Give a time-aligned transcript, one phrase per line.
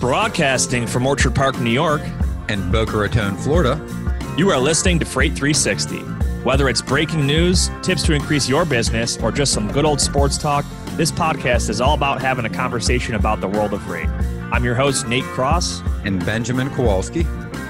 [0.00, 2.00] Broadcasting from Orchard Park, New York,
[2.48, 3.78] and Boca Raton, Florida.
[4.38, 5.98] you are listening to Freight 360.
[6.42, 10.38] Whether it's breaking news, tips to increase your business, or just some good old sports
[10.38, 10.64] talk,
[10.96, 14.08] this podcast is all about having a conversation about the world of freight.
[14.50, 15.82] I'm your host, Nate Cross.
[16.04, 17.24] And Benjamin Kowalski.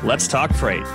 [0.04, 0.86] Let's talk freight.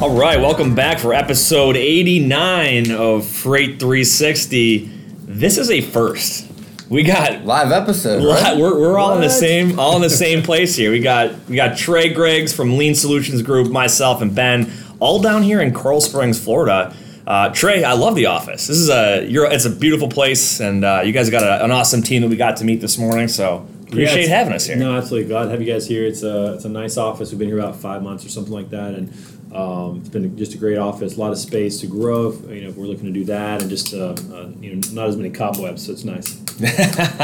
[0.00, 4.88] All right, welcome back for episode 89 of Freight 360.
[5.24, 6.47] This is a first.
[6.88, 8.24] We got live episode.
[8.24, 8.56] Right?
[8.56, 10.90] we're, we're all in the same all in the same place here.
[10.90, 15.42] We got we got Trey Griggs from Lean Solutions Group, myself and Ben, all down
[15.42, 16.94] here in Coral Springs, Florida.
[17.26, 18.66] Uh, Trey, I love the office.
[18.68, 21.70] This is a you're it's a beautiful place, and uh, you guys got a, an
[21.70, 23.28] awesome team that we got to meet this morning.
[23.28, 24.76] So appreciate it's- having us here.
[24.76, 25.28] No, absolutely.
[25.28, 26.06] Glad to have you guys here.
[26.06, 27.30] It's a it's a nice office.
[27.30, 29.12] We've been here about five months or something like that, and
[29.54, 31.16] um, it's been just a great office.
[31.16, 32.32] A lot of space to grow.
[32.32, 35.08] You know, if we're looking to do that, and just uh, uh, you know, not
[35.08, 36.40] as many cobwebs, so it's nice.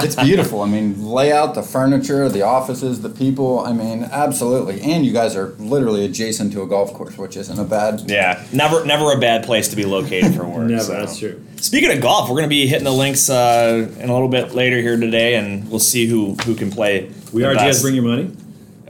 [0.04, 0.62] It's beautiful.
[0.62, 3.58] I mean, layout, the furniture, the offices, the people.
[3.60, 4.80] I mean, absolutely.
[4.80, 8.08] And you guys are literally adjacent to a golf course, which isn't a bad.
[8.08, 10.70] Yeah, never never a bad place to be located for work.
[10.70, 10.82] Never.
[10.82, 10.92] so.
[10.92, 11.44] That's true.
[11.56, 14.54] Speaking of golf, we're going to be hitting the links uh, in a little bit
[14.54, 17.10] later here today, and we'll see who who can play.
[17.32, 17.54] We the are.
[17.54, 18.30] Do you guys bring your money?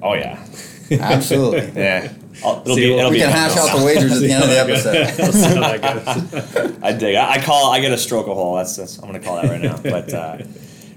[0.02, 0.44] Oh yeah,
[0.90, 1.72] Absolutely.
[1.80, 2.12] yeah.
[2.44, 4.42] I'll- it'll See, be, it'll We be can hash out the wagers at the end
[4.44, 4.94] of the episode.
[5.18, 6.78] We'll see how that goes.
[6.82, 7.16] I dig.
[7.16, 7.70] I, I call.
[7.72, 8.56] I get a stroke a hole.
[8.56, 9.76] That's, that's I'm going to call that right now.
[9.82, 10.38] But uh,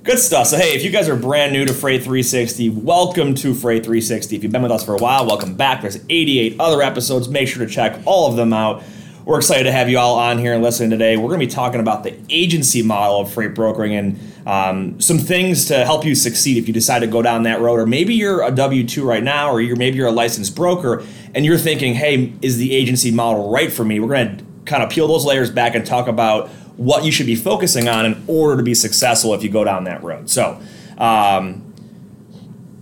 [0.04, 0.48] good stuff.
[0.48, 4.36] So hey, if you guys are brand new to Freight 360, welcome to Freight 360.
[4.36, 5.82] If you've been with us for a while, welcome back.
[5.82, 7.28] There's 88 other episodes.
[7.30, 8.84] Make sure to check all of them out.
[9.26, 11.18] We're excited to have you all on here and listening today.
[11.18, 15.18] We're going to be talking about the agency model of freight brokering and um, some
[15.18, 17.78] things to help you succeed if you decide to go down that road.
[17.78, 21.04] Or maybe you're a W two right now, or you're maybe you're a licensed broker
[21.38, 24.82] and you're thinking, "Hey, is the agency model right for me?" We're going to kind
[24.82, 28.24] of peel those layers back and talk about what you should be focusing on in
[28.26, 30.30] order to be successful if you go down that road.
[30.30, 30.60] So.
[30.98, 31.64] Um,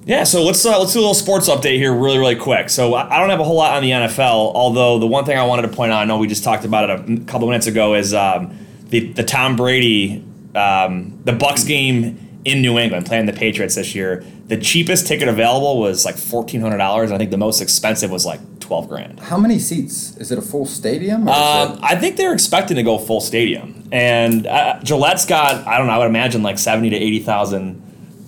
[0.06, 2.70] yeah, so let's uh, let's do a little sports update here, really, really quick.
[2.70, 5.44] So I don't have a whole lot on the NFL, although the one thing I
[5.44, 7.96] wanted to point out, I know we just talked about it a couple minutes ago,
[7.96, 8.56] is um,
[8.90, 10.24] the the Tom Brady,
[10.54, 14.24] um, the Bucs game in New England, playing the Patriots this year.
[14.48, 17.12] The cheapest ticket available was like fourteen hundred dollars.
[17.12, 19.20] I think the most expensive was like twelve grand.
[19.20, 20.16] How many seats?
[20.18, 21.28] Is it a full stadium?
[21.28, 25.26] Or is Um, it- I think they're expecting to go full stadium, and uh, Gillette's
[25.26, 25.94] got I don't know.
[25.94, 27.82] I would imagine like seventy to eighty thousand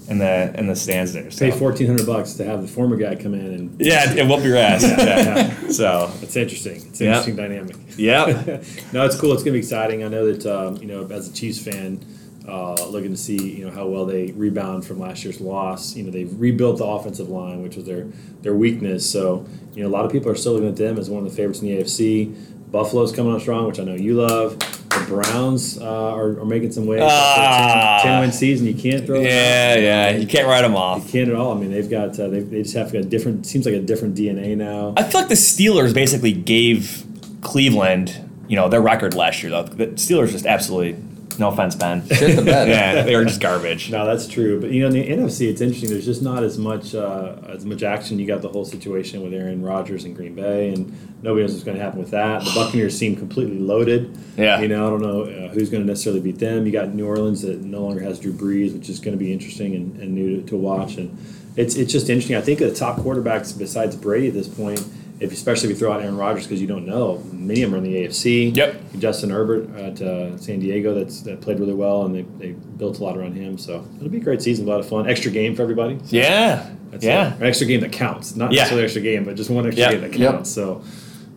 [0.10, 1.30] in the in the stands there.
[1.30, 1.50] So.
[1.52, 4.44] Pay fourteen hundred bucks to have the former guy come in, and Yeah, it whoop
[4.44, 4.82] your ass.
[4.84, 5.54] Yeah.
[5.70, 6.78] So, it's interesting.
[6.78, 7.12] It's an Yeah.
[7.20, 7.76] interesting dynamic.
[7.98, 8.26] yeah.
[8.94, 9.34] no, it's cool.
[9.34, 10.04] It's gonna be exciting.
[10.04, 12.00] I know that um, you know, as a Chiefs fan,
[12.48, 15.96] uh, looking to see you know how well they rebound from last year's loss.
[15.96, 18.08] You know, they've rebuilt the offensive line, which was their
[18.42, 19.10] their weakness.
[19.10, 21.30] So you know, a lot of people are still looking at them as one of
[21.30, 22.34] the favorites in the AFC.
[22.72, 24.60] Buffalo's coming on strong, which I know you love.
[24.90, 27.04] The Browns uh, are, are making some waves.
[27.06, 28.00] Ah.
[28.04, 29.18] 10, win season, you can't throw.
[29.18, 29.32] them out.
[29.32, 30.10] Yeah, yeah.
[30.12, 31.06] You can't write them off.
[31.06, 31.56] You can't at all.
[31.56, 33.46] I mean, they've got uh, they, they just have got a different.
[33.46, 34.94] Seems like a different DNA now.
[34.98, 37.06] I feel like the Steelers basically gave
[37.42, 39.64] Cleveland, you know, their record last year, though.
[39.64, 41.02] The Steelers just absolutely,
[41.40, 42.08] no offense, Ben.
[42.08, 42.68] Shit the bed.
[42.68, 43.92] yeah, they were just garbage.
[43.92, 44.60] No, that's true.
[44.60, 45.90] But you know, in the NFC, it's interesting.
[45.90, 48.20] There's just not as much uh, as much action.
[48.20, 51.64] You got the whole situation with Aaron Rodgers and Green Bay, and nobody knows what's
[51.64, 52.44] going to happen with that.
[52.44, 54.18] The Buccaneers seem completely loaded.
[54.38, 54.60] Yeah.
[54.60, 56.66] You know, I don't know uh, who's going to necessarily beat them.
[56.66, 59.32] You got New Orleans that no longer has Drew Brees, which is going to be
[59.32, 60.98] interesting and, and new to, to watch.
[60.98, 61.18] And
[61.56, 62.36] it's it's just interesting.
[62.36, 64.86] I think the top quarterbacks besides Brady at this point.
[65.20, 67.80] If especially if you throw out Aaron Rodgers because you don't know, many of them
[67.82, 68.56] are in the AFC.
[68.56, 68.82] Yep.
[69.00, 73.00] Justin Herbert at uh, San Diego that's that played really well, and they, they built
[73.00, 73.58] a lot around him.
[73.58, 75.10] So it'll be a great season, a lot of fun.
[75.10, 75.98] Extra game for everybody.
[76.06, 77.34] So Yeah, that's yeah.
[77.34, 77.40] it.
[77.42, 78.58] An extra game that counts, not Yeah.
[78.60, 79.92] necessarily extra game, but just one extra Yeah.
[79.94, 80.32] game that Yep.
[80.34, 80.50] counts.
[80.52, 80.84] So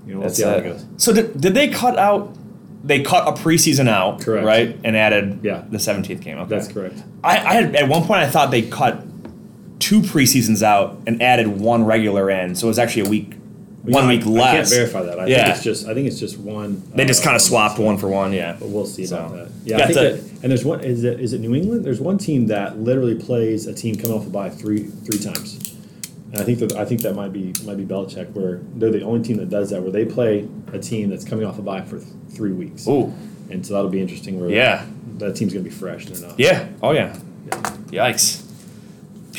[0.07, 0.63] you know, we'll That's see how it.
[0.63, 0.85] that goes.
[0.99, 2.35] So did, did they cut out?
[2.85, 4.45] They cut a preseason out, Correct.
[4.47, 5.63] right, and added Yeah.
[5.71, 6.37] the seventeenth game.
[6.39, 7.03] Okay, That's correct.
[7.25, 9.05] I, I had at one point I thought they cut
[9.79, 13.35] two preseasons out and added one regular in, so it was actually a week,
[13.83, 15.19] one week week I can't verify that.
[15.19, 15.45] I Yeah.
[15.45, 16.83] think it's just I think it's just one.
[16.95, 18.57] They just uh, kind of swapped one for one, yeah.
[18.59, 19.49] But we'll see about that.
[19.65, 20.81] Yeah, I think that, and there's one.
[20.81, 21.85] Is it is it New England?
[21.85, 25.77] There's one team that literally plays a team coming off the bye three three times.
[26.33, 29.03] And I think that I think that might be might be Belichick, where they're the
[29.03, 31.83] only team that does that, where they play a team that's coming off a bye
[31.83, 32.87] for th- three weeks.
[32.87, 33.13] Ooh,
[33.51, 34.39] And so that'll be interesting.
[34.39, 34.85] Where Yeah.
[35.19, 36.07] that team's gonna be fresh.
[36.07, 36.39] They're not.
[36.39, 37.17] yeah, oh yeah,
[37.91, 38.40] yikes.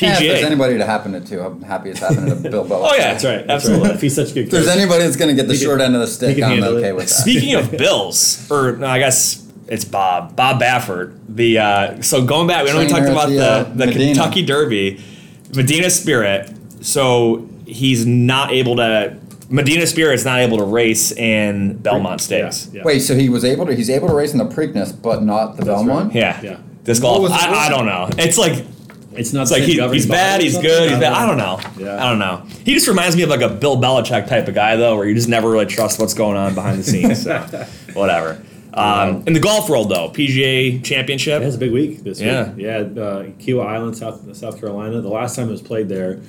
[0.00, 2.88] Yeah, if there's anybody to happen it to, I'm happy it's happening to Bill Belichick.
[2.90, 3.46] Oh yeah, That's right.
[3.46, 3.88] That's absolutely.
[3.88, 3.94] right.
[3.96, 5.68] If he's such a good If there's anybody that's going to get the He can-
[5.68, 6.96] short end of the stick, I'm okay it.
[6.96, 7.14] with that.
[7.14, 11.18] Speaking of Bills, or no, I guess it's Bob, Bob Baffert.
[11.28, 14.14] The uh, so going back, we only talked about the, the uh, the Medina.
[14.14, 15.00] Kentucky Derby,
[15.54, 16.50] Medina Spirit.
[16.80, 19.18] So he's not able to.
[19.50, 22.68] Medina Spirit's not able to race in Belmont Stakes.
[22.72, 22.84] Yeah, yeah.
[22.84, 23.74] Wait, so he was able to?
[23.74, 26.06] He's able to race in the Preakness, but not the That's Belmont.
[26.06, 26.14] right.
[26.16, 26.40] Yeah.
[26.42, 26.56] Yeah.
[26.84, 28.08] Disqual- What was the I, I don't know.
[28.16, 28.64] It's like
[29.16, 31.12] It's not It's the like same he, governing he's bad, or he's good, he's bad.
[31.12, 31.60] I don't know.
[31.78, 32.04] Yeah.
[32.04, 32.44] I don't know.
[32.64, 35.14] He just reminds me of like a Bill Belichick type of guy though, where you
[35.14, 37.22] just never really trust what's going on behind the scenes.
[37.22, 37.38] So
[37.94, 38.42] whatever.
[38.74, 41.42] Um, in the golf world though, PGA Championship.
[41.42, 42.52] It has a big week this Yeah.
[42.52, 42.64] week.
[42.64, 45.00] Yeah, uh, Kiawah Island, South South Carolina.
[45.02, 46.20] The last time it was played there,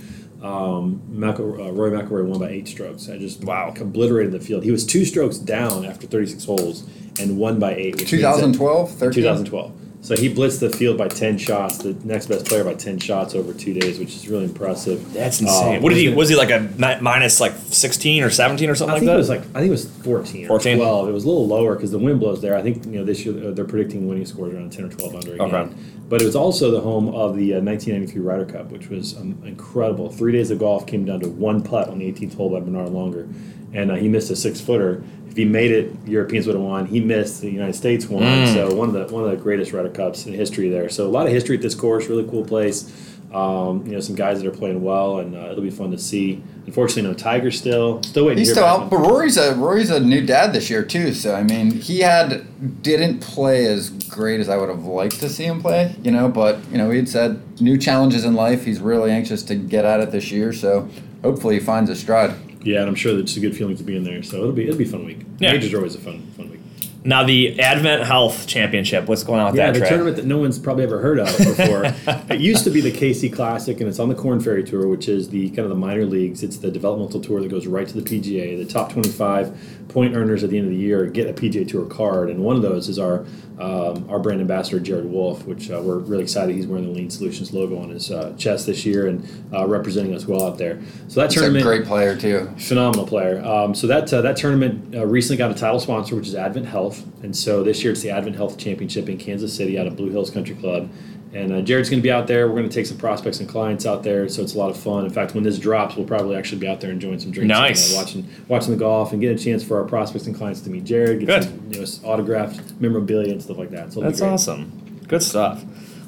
[0.41, 3.07] um, McEl- uh, Rory McIlroy won by eight strokes.
[3.09, 3.73] I just Wow.
[3.79, 4.63] obliterated the field.
[4.65, 6.83] He was two strokes down after 36 holes
[7.17, 7.95] and won by eight.
[7.95, 9.23] which means that- 2012, 13?
[9.23, 9.71] 2012.
[10.03, 13.35] So he blitzed the field by 10 shots, the next best player by 10 shots
[13.35, 15.13] over two days, which is really impressive.
[15.13, 15.77] That's insane.
[15.77, 16.09] Uh, what did he?
[16.09, 19.07] Was he like a mi- minus like sixteen or seventeen or something I like think
[19.07, 19.13] that?
[19.13, 20.77] it was like I think it was 14 or 14?
[20.77, 21.07] 12.
[21.07, 22.57] It was a little lower because the wind blows there.
[22.57, 25.15] I think you know this year uh, they're predicting winning scores around 10 or 12
[25.15, 25.53] under again.
[25.53, 25.73] Okay.
[26.09, 29.41] But it was also the home of the uh, 1993 Ryder Cup, which was um,
[29.45, 30.09] incredible.
[30.09, 32.89] Three days of golf came down to one putt on the 18th hole by Bernhard
[32.89, 33.33] Langer,
[33.73, 35.01] and uh, he missed a six footer.
[35.33, 36.85] If he made it, Europeans would have won.
[36.85, 38.21] He missed, the United States won.
[38.21, 38.53] Mm.
[38.53, 40.89] So one of the one of the greatest Ryder Cups in history there.
[40.89, 42.07] So a lot of history at this course.
[42.07, 43.17] Really cool place.
[43.33, 45.97] Um, you know, some guys that are playing well, and uh, it'll be fun to
[45.97, 46.43] see.
[46.67, 48.03] Unfortunately, no Tiger still.
[48.03, 48.37] Still waiting.
[48.37, 51.15] He's to still out, back but Rory's a Rory's a new dad this year too.
[51.15, 55.29] So I mean, he had didn't play as great as I would have liked to
[55.29, 55.95] see him play.
[56.03, 58.65] You know, but you know he had said new challenges in life.
[58.65, 60.53] He's really anxious to get at it this year.
[60.53, 60.87] So
[61.23, 62.35] hopefully he finds a stride.
[62.63, 64.23] Yeah, and I'm sure that it's a good feeling to be in there.
[64.23, 65.19] So it'll be it'll be a fun week.
[65.39, 65.53] Yeah.
[65.53, 66.61] Majors are always a fun fun week.
[67.05, 69.07] Now the Advent Health Championship.
[69.07, 69.73] What's going on with Yeah, that?
[69.73, 69.89] the Trey?
[69.89, 71.83] tournament that no one's probably ever heard of before.
[72.33, 75.09] it used to be the KC Classic, and it's on the Korn Ferry Tour, which
[75.09, 76.43] is the kind of the minor leagues.
[76.43, 78.57] It's the developmental tour that goes right to the PGA.
[78.57, 81.85] The top 25 point earners at the end of the year get a PGA Tour
[81.87, 83.25] card, and one of those is our
[83.59, 86.55] um, our brand ambassador Jared Wolfe, which uh, we're really excited.
[86.55, 89.23] He's wearing the Lean Solutions logo on his uh, chest this year and
[89.53, 90.81] uh, representing us well out there.
[91.07, 92.49] So that He's a tournament, great player too.
[92.57, 93.43] phenomenal player.
[93.45, 96.65] Um, so that uh, that tournament uh, recently got a title sponsor, which is Advent
[96.65, 96.92] Health,
[97.23, 100.09] and so this year it's the Advent Health Championship in Kansas City out of Blue
[100.09, 100.89] Hills Country Club.
[101.33, 102.47] And uh, Jared's going to be out there.
[102.47, 104.77] We're going to take some prospects and clients out there, so it's a lot of
[104.77, 105.03] fun.
[105.03, 107.89] In fact, when this drops, we'll probably actually be out there enjoying some drinks, Nice.
[107.89, 110.61] and, uh, watching watching the golf, and get a chance for our prospects and clients
[110.61, 111.43] to meet Jared, get Good.
[111.45, 113.91] some you know autographed memorabilia and stuff like that.
[113.93, 114.99] So That's awesome.
[115.07, 115.63] Good stuff.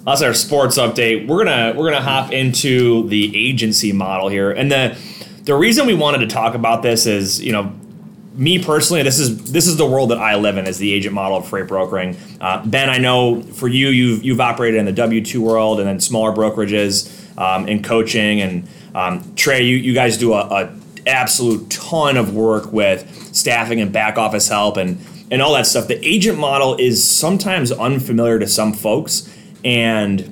[0.05, 1.25] That's our sports update.
[1.27, 4.95] We're gonna we're gonna hop into the agency model here, and the
[5.45, 7.73] the reason we wanted to talk about this is you know
[8.37, 11.13] me personally, this is this is the world that I live in as the agent
[11.13, 12.17] model of freight brokering.
[12.41, 15.87] Uh, ben, I know for you, you've you've operated in the W two world and
[15.87, 20.75] then smaller brokerages um, in coaching, and um, Trey, you you guys do a, a
[21.07, 24.99] absolute ton of work with staffing and back office help and
[25.31, 25.87] and all that stuff.
[25.87, 29.33] The agent model is sometimes unfamiliar to some folks,
[29.63, 30.31] and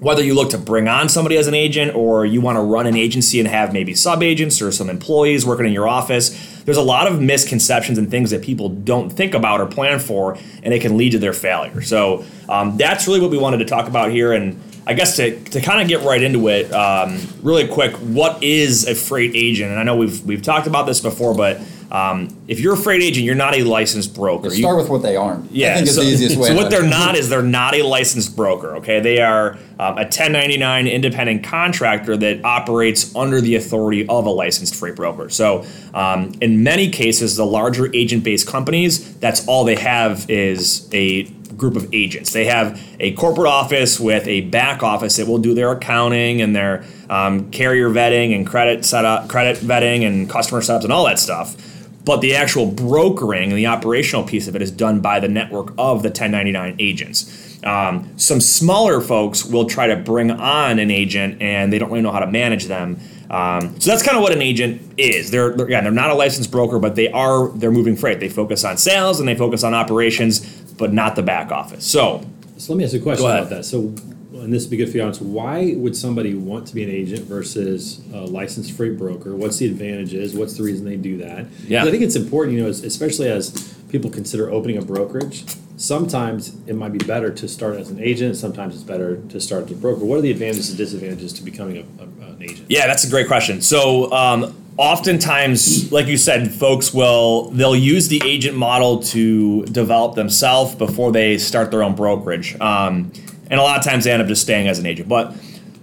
[0.00, 2.88] whether you look to bring on somebody as an agent or you want to run
[2.88, 6.76] an agency and have maybe sub agents or some employees working in your office, there's
[6.76, 10.72] a lot of misconceptions and things that people don't think about or plan for, and
[10.72, 11.82] it can lead to their failure.
[11.82, 14.32] So um, that's really what we wanted to talk about here.
[14.32, 18.42] And I guess to, to kind of get right into it, um, really quick, what
[18.42, 19.70] is a freight agent?
[19.70, 21.60] And I know we've we've talked about this before, but
[21.92, 24.44] um, if you're a freight agent, you're not a licensed broker.
[24.44, 25.52] Let's You- start with what they aren't.
[25.52, 26.48] yeah, I think it's so, the easiest way.
[26.52, 28.76] So what they're not is they're not a licensed broker.
[28.76, 34.30] Okay, they are um, a 1099 independent contractor that operates under the authority of a
[34.30, 35.28] licensed freight broker.
[35.28, 41.24] So um, in many cases, the larger agent-based companies, that's all they have is a
[41.58, 42.32] group of agents.
[42.32, 46.56] They have a corporate office with a back office that will do their accounting and
[46.56, 51.18] their um, carrier vetting and credit setup, credit vetting and customer setups and all that
[51.18, 51.54] stuff
[52.04, 55.72] but the actual brokering and the operational piece of it is done by the network
[55.78, 57.58] of the 1099 agents.
[57.64, 62.02] Um, some smaller folks will try to bring on an agent and they don't really
[62.02, 62.98] know how to manage them.
[63.30, 65.30] Um, so that's kind of what an agent is.
[65.30, 68.20] They're, they're yeah, they're not a licensed broker, but they are they're moving freight.
[68.20, 70.40] They focus on sales and they focus on operations,
[70.72, 71.86] but not the back office.
[71.86, 72.26] So
[72.58, 73.64] So let me ask you a question about that.
[73.64, 73.94] So,
[74.42, 75.22] and this would be good for you, honest.
[75.22, 79.34] Why would somebody want to be an agent versus a licensed freight broker?
[79.36, 80.34] What's the advantages?
[80.34, 81.46] What's the reason they do that?
[81.66, 81.84] Yeah.
[81.84, 85.44] I think it's important, you know, especially as people consider opening a brokerage.
[85.76, 88.36] Sometimes it might be better to start as an agent.
[88.36, 90.04] Sometimes it's better to start as a broker.
[90.04, 92.70] What are the advantages and disadvantages to becoming a, a, an agent?
[92.70, 93.60] Yeah, that's a great question.
[93.62, 100.14] So, um, oftentimes, like you said, folks will they'll use the agent model to develop
[100.14, 103.12] themselves before they start their own brokerage, um,
[103.52, 105.08] and a lot of times they end up just staying as an agent.
[105.10, 105.34] But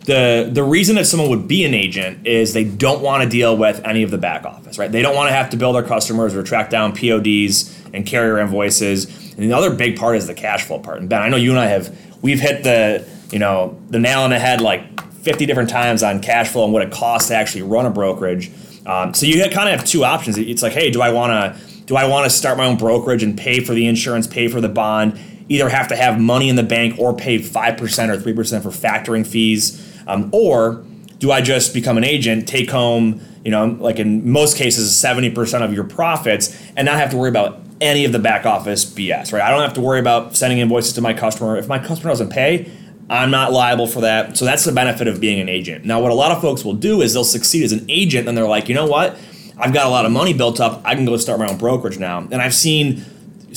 [0.05, 3.55] the the reason that someone would be an agent is they don't want to deal
[3.55, 4.91] with any of the back office, right?
[4.91, 8.39] They don't want to have to bill their customers or track down PODs and carrier
[8.39, 9.05] invoices.
[9.38, 10.99] And the other big part is the cash flow part.
[10.99, 14.21] And Ben, I know you and I have we've hit the you know the nail
[14.21, 17.35] on the head like 50 different times on cash flow and what it costs to
[17.35, 18.49] actually run a brokerage.
[18.88, 20.39] Um, so you kind of have two options.
[20.39, 23.21] It's like, hey, do I want to do I want to start my own brokerage
[23.21, 25.19] and pay for the insurance, pay for the bond,
[25.50, 28.63] either have to have money in the bank or pay five percent or three percent
[28.63, 30.84] for factoring fees, Um, or
[31.20, 35.63] do I just become an agent, take home, you know, like in most cases, 70%
[35.63, 39.34] of your profits and not have to worry about any of the back office BS,
[39.34, 39.41] right?
[39.41, 41.58] I don't have to worry about sending invoices to my customer.
[41.58, 42.72] If my customer doesn't pay,
[43.10, 44.38] I'm not liable for that.
[44.38, 45.84] So that's the benefit of being an agent.
[45.84, 48.38] Now, what a lot of folks will do is they'll succeed as an agent and
[48.38, 49.18] they're like, you know what?
[49.58, 50.82] I've got a lot of money built up.
[50.86, 52.20] I can go start my own brokerage now.
[52.32, 53.03] And I've seen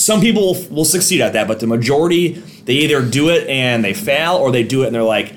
[0.02, 2.32] some people will succeed at that, but the majority,
[2.64, 5.32] they either do it and they fail or they do it and they're like,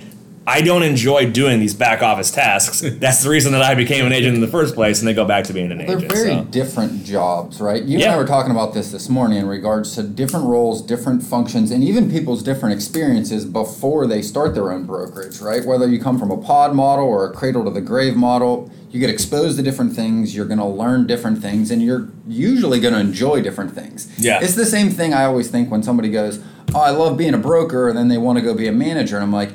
[0.47, 2.81] I don't enjoy doing these back office tasks.
[2.81, 5.25] That's the reason that I became an agent in the first place, and they go
[5.25, 6.11] back to being an They're agent.
[6.11, 6.43] very so.
[6.45, 7.81] different jobs, right?
[7.81, 8.13] You and Yeah.
[8.13, 11.83] I were talking about this this morning in regards to different roles, different functions, and
[11.83, 15.65] even people's different experiences before they start their own brokerage, right?
[15.65, 18.99] Whether you come from a pod model or a cradle to the grave model, you
[18.99, 22.93] get exposed to different things, you're going to learn different things, and you're usually going
[22.93, 24.07] to enjoy different things.
[24.19, 24.39] Yeah.
[24.43, 26.39] It's the same thing I always think when somebody goes,
[26.73, 29.15] Oh, I love being a broker, and then they want to go be a manager.
[29.15, 29.51] And I'm like,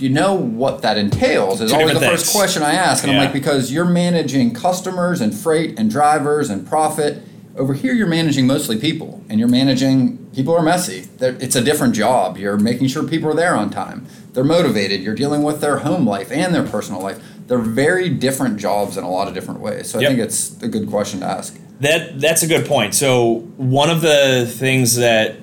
[0.00, 1.60] you know what that entails?
[1.60, 3.04] Is Two always the different first question I ask.
[3.04, 7.22] And I'm like, because you're managing customers and freight and drivers and profit.
[7.56, 11.00] Over here, you're managing mostly people, and you're managing people are messy.
[11.16, 12.36] They're, it's a different job.
[12.36, 14.06] You're making sure people are there on time.
[14.32, 15.00] They're motivated.
[15.00, 17.20] You're dealing with their home life and their personal life.
[17.48, 19.90] They're very different jobs in a lot of different ways.
[19.90, 21.58] So I think it's a good question to ask.
[21.80, 22.94] That that's a good point.
[22.94, 25.36] So one of the things that,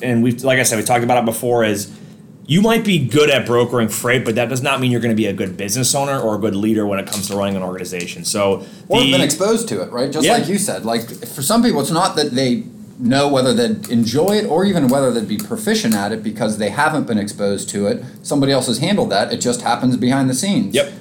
[0.00, 1.92] and we like I said, we talked about it before, is
[2.46, 5.20] you might be good at brokering freight, but that does not mean you're going to
[5.20, 7.62] be a good business owner or a good leader when it comes to running an
[7.62, 8.24] organization.
[8.24, 10.10] So Or the- been exposed to it, right?
[10.10, 10.34] Just Yeah.
[10.38, 10.84] like you said.
[10.84, 12.64] Like for some people, it's not that they
[12.98, 16.68] know whether they'd enjoy it or even whether they'd be proficient at it because they
[16.70, 18.02] haven't been exposed to it.
[18.22, 19.32] Somebody else has handled that.
[19.32, 20.74] It just happens behind the scenes.
[20.74, 20.92] Yep.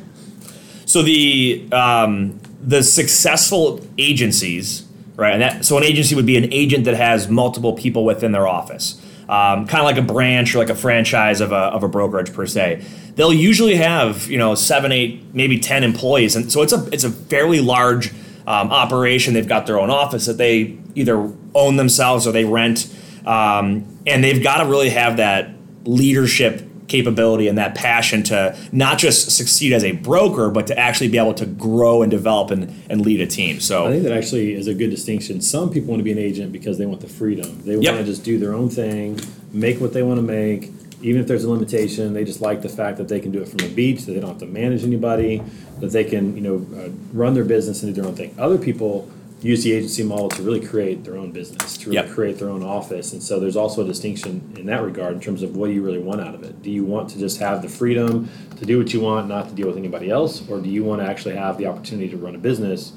[0.86, 4.84] So the um, the successful agencies,
[5.16, 5.34] right?
[5.34, 8.48] And that so an agency would be an agent that has multiple people within their
[8.48, 9.01] office,
[9.32, 12.34] um, kind of like a branch or like a franchise of a of a brokerage
[12.34, 12.86] per se.
[13.16, 17.06] They'll usually have you know seven, eight, maybe ten employees, and so it's a it's
[17.06, 18.12] a fairly large
[18.46, 19.34] um, operation.
[19.34, 22.94] They've got their own office that they either own themselves or they rent,
[23.26, 25.52] um, and they've got to really have that
[25.86, 31.08] leadership capability and that passion to not just succeed as a broker, but to actually
[31.08, 33.60] be able to grow and develop and, and lead a team.
[33.62, 35.40] So I think that actually is a good distinction.
[35.42, 37.62] Some people want to be an agent because they want the freedom.
[37.64, 37.94] They Yep.
[37.94, 39.20] want to just do their own thing,
[39.54, 40.70] make what they want to make.
[41.02, 43.48] Even if there's a limitation, they just like the fact that they can do it
[43.48, 45.42] from the beach, that they don't have to manage anybody,
[45.80, 48.36] that they can, you know, uh, run their business and do their own thing.
[48.38, 49.10] Other people
[49.42, 52.10] use the agency model to really create their own business, to really Yep.
[52.12, 53.12] create their own office.
[53.12, 55.82] And so there's also a distinction in that regard in terms of what do you
[55.82, 56.62] really want out of it.
[56.62, 58.30] Do you want to just have the freedom
[58.60, 61.02] to do what you want, not to deal with anybody else, or do you want
[61.02, 62.94] to actually have the opportunity to run a business?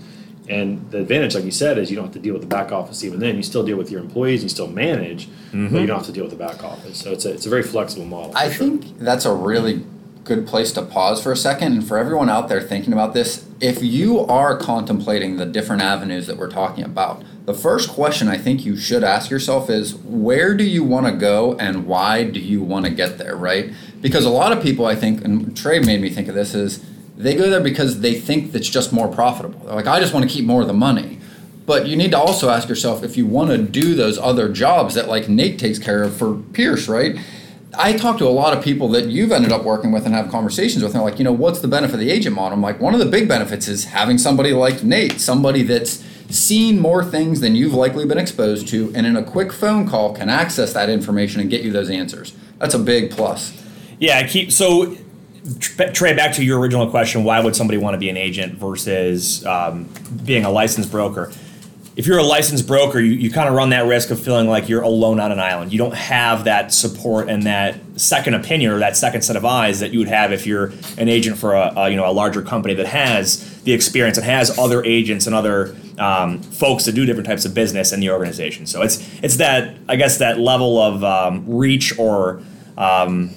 [0.47, 2.71] And the advantage, like you said, is you don't have to deal with the back
[2.71, 3.37] office even then.
[3.37, 5.87] You still deal with your employees, you still manage, but you mm-hmm.
[5.87, 6.99] don't have to deal with the back office.
[6.99, 8.37] So it's a, it's a very flexible model.
[8.37, 8.69] I sure.
[8.69, 9.83] think that's a really
[10.25, 11.73] good place to pause for a second.
[11.73, 16.27] And for everyone out there thinking about this, if you are contemplating the different avenues
[16.27, 20.57] that we're talking about, the first question I think you should ask yourself is where
[20.57, 23.71] do you want to go and why do you want to get there, right?
[24.01, 26.85] Because a lot of people, I think, and Trey made me think of this, is
[27.17, 29.61] they go there because they think it's just more profitable.
[29.61, 31.21] They're like, I just want to keep more of the money.
[31.67, 34.95] But you need to also ask yourself if you want to do those other jobs
[34.95, 37.17] that like Nate takes care of for Pierce, right?
[37.77, 40.31] I talk to a lot of people that you've ended up working with and have
[40.31, 42.55] conversations with, and they're like, you know, what's the benefit of the agent model?
[42.55, 46.81] I'm like, one of the big benefits is having somebody like Nate, somebody that's seen
[46.81, 50.29] more things than you've likely been exposed to, and in a quick phone call can
[50.29, 52.35] access that information and get you those answers.
[52.59, 53.53] That's a big plus.
[53.99, 54.97] yeah, keep so
[55.93, 59.45] Trey, back to your original question: Why would somebody want to be an agent versus
[59.45, 59.91] um,
[60.25, 61.33] being a licensed broker?
[61.97, 64.69] If you're a licensed broker, you, you kind of run that risk of feeling like
[64.69, 65.73] you're alone on an island.
[65.73, 69.79] You don't have that support and that second opinion or that second set of eyes
[69.79, 72.43] that you would have if you're an agent for a, a you know a larger
[72.43, 77.07] company that has the experience and has other agents and other um, folks to do
[77.07, 78.67] different types of business in the organization.
[78.67, 82.43] So it's it's that I guess that level of um, reach or
[82.77, 83.31] um,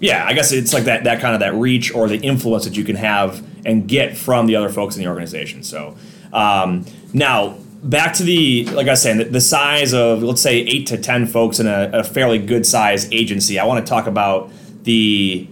[0.00, 2.74] yeah, I guess it's like that that kind of that reach or the influence that
[2.74, 5.62] you can have and get from the other folks in the organization.
[5.62, 5.96] So
[6.32, 10.58] um, now back to the like I was saying, the, the size of let's say
[10.58, 13.58] eight to ten folks in a, a fairly good size agency.
[13.58, 14.50] I want to talk about
[14.82, 15.48] the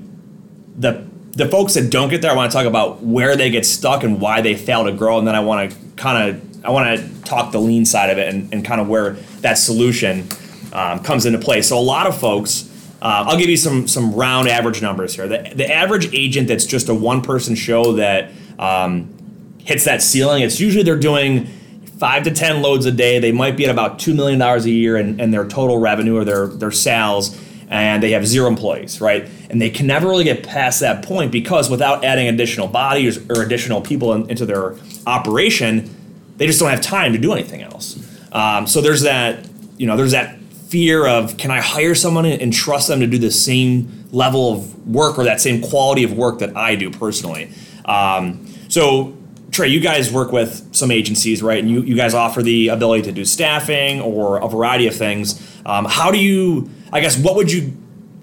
[0.77, 2.31] the the folks that don't get there.
[2.31, 5.19] I want to talk about where they get stuck and why they fail to grow,
[5.19, 8.19] and then I want to kind of I want to talk the lean side of
[8.19, 10.27] it and, and kind of where that solution
[10.73, 11.63] um, comes into play.
[11.63, 12.71] So a lot of folks.
[13.03, 15.29] Uh, I'll give you some some round average numbers here.
[15.29, 19.15] The, the average agent that's just a one person show that um,
[19.59, 21.49] hits that ceiling, it's usually they're doing
[21.99, 23.19] five to ten loads a day.
[23.19, 26.17] They might be at about two million dollars a year in, in their total revenue
[26.17, 29.29] or their their sales, and they have zero employees, right?
[29.51, 33.43] And they can never really get past that point because without adding additional bodies or
[33.43, 35.95] additional people in, into their operation,
[36.37, 37.99] they just don't have time to do anything else.
[38.33, 42.53] Um, so there's that, you know, there's that fear of can I hire someone and
[42.53, 46.41] trust them to do the same level of work or that same quality of work
[46.41, 47.53] that I do personally.
[47.85, 49.17] Um, so
[49.55, 51.61] Trey, you guys work with some agencies, right?
[51.61, 55.41] And you, you guys offer the ability to do staffing or a variety of things.
[55.65, 57.73] Um, how do you, I guess, what would you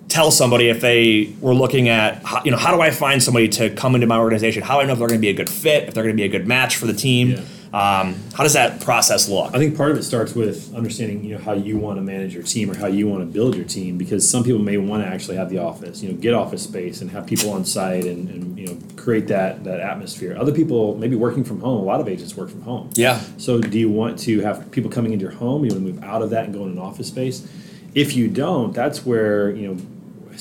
[0.09, 3.47] tell somebody if they were looking at, how, you know, how do I find somebody
[3.47, 4.61] to come into my organization?
[4.61, 6.17] How do I know if they're going to be a good fit, if they're going
[6.17, 7.29] to be a good match for the team?
[7.29, 7.43] Yeah.
[7.73, 9.55] Um, how does that process look?
[9.55, 12.33] I think part of it starts with understanding, you know, how you want to manage
[12.33, 13.97] your team or how you want to build your team.
[13.97, 17.01] Because some people may want to actually have the office, you know, get office space
[17.01, 20.35] and have people on site and, and you know create that that atmosphere.
[20.37, 21.79] Other people maybe working from home.
[21.79, 22.89] A lot of agents work from home.
[22.93, 23.21] Yeah.
[23.37, 25.63] So do you want to have people coming into your home?
[25.63, 27.47] You want to move out of that and go in an office space?
[27.95, 29.81] If you don't, that's where you know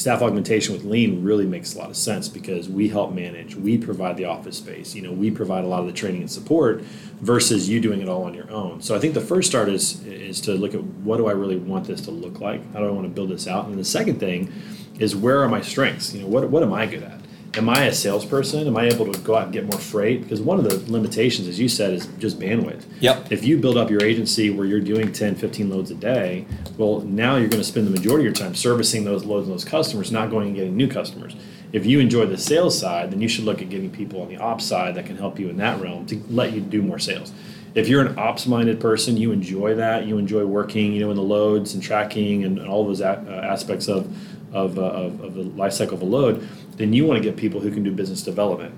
[0.00, 3.76] staff augmentation with lean really makes a lot of sense because we help manage we
[3.76, 6.83] provide the office space you know we provide a lot of the training and support
[7.21, 8.80] versus you doing it all on your own.
[8.80, 11.57] So i think the first start is is to look at what do i really
[11.57, 12.61] want this to look like?
[12.73, 13.66] How do i want to build this out?
[13.66, 14.50] And the second thing
[14.99, 16.14] is where are my strengths?
[16.14, 17.19] You know what, what am i good at
[17.54, 18.66] am I a salesperson?
[18.66, 20.23] Am I able to go out and get more freight?
[20.23, 22.85] Because one of the limitations, as you said, is just bandwidth.
[23.00, 23.33] Yep.
[23.33, 26.47] If you build up your agency where you're doing 10, 15 loads a day,
[26.78, 29.54] well, now you're going to spend the majority of your time servicing those loads and
[29.54, 31.35] those customers, not going and getting new customers.
[31.73, 34.37] If you enjoy the sales side, then you should look at getting people on the
[34.38, 37.33] ops side that can help you in that realm to let you do more sales.
[37.73, 40.04] If you're an ops minded person, you enjoy that.
[40.04, 43.25] You enjoy working, you know, in the loads and tracking and, and all those a-
[43.28, 44.12] uh, aspects of
[44.52, 46.49] of, uh, of, of the life cycle of a load,
[46.80, 48.75] then you want to get people who can do business development.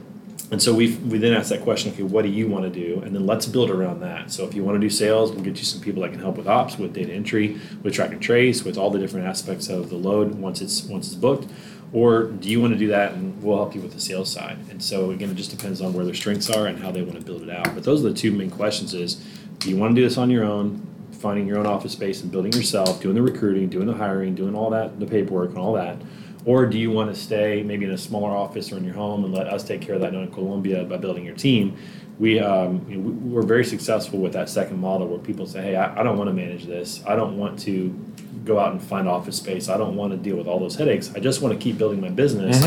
[0.51, 3.01] And so we we then ask that question, okay, what do you want to do?
[3.03, 4.31] And then let's build around that.
[4.31, 6.37] So if you want to do sales, we'll get you some people that can help
[6.37, 9.89] with ops, with data entry, with track and trace, with all the different aspects of
[9.89, 11.49] the load once it's once it's booked.
[11.93, 14.59] Or do you want to do that and we'll help you with the sales side?
[14.69, 17.19] And so again, it just depends on where their strengths are and how they want
[17.19, 17.75] to build it out.
[17.75, 19.15] But those are the two main questions is
[19.59, 22.33] do you want to do this on your own, finding your own office space and
[22.33, 25.73] building yourself, doing the recruiting, doing the hiring, doing all that, the paperwork and all
[25.75, 25.97] that?
[26.45, 29.25] Or do you want to stay maybe in a smaller office or in your home
[29.25, 31.77] and let us take care of that in Colombia by building your team?
[32.19, 35.63] We, um, you know, we, we're very successful with that second model where people say,
[35.63, 37.03] hey, I, I don't want to manage this.
[37.07, 37.97] I don't want to
[38.45, 39.69] go out and find office space.
[39.69, 41.13] I don't want to deal with all those headaches.
[41.15, 42.63] I just want to keep building my business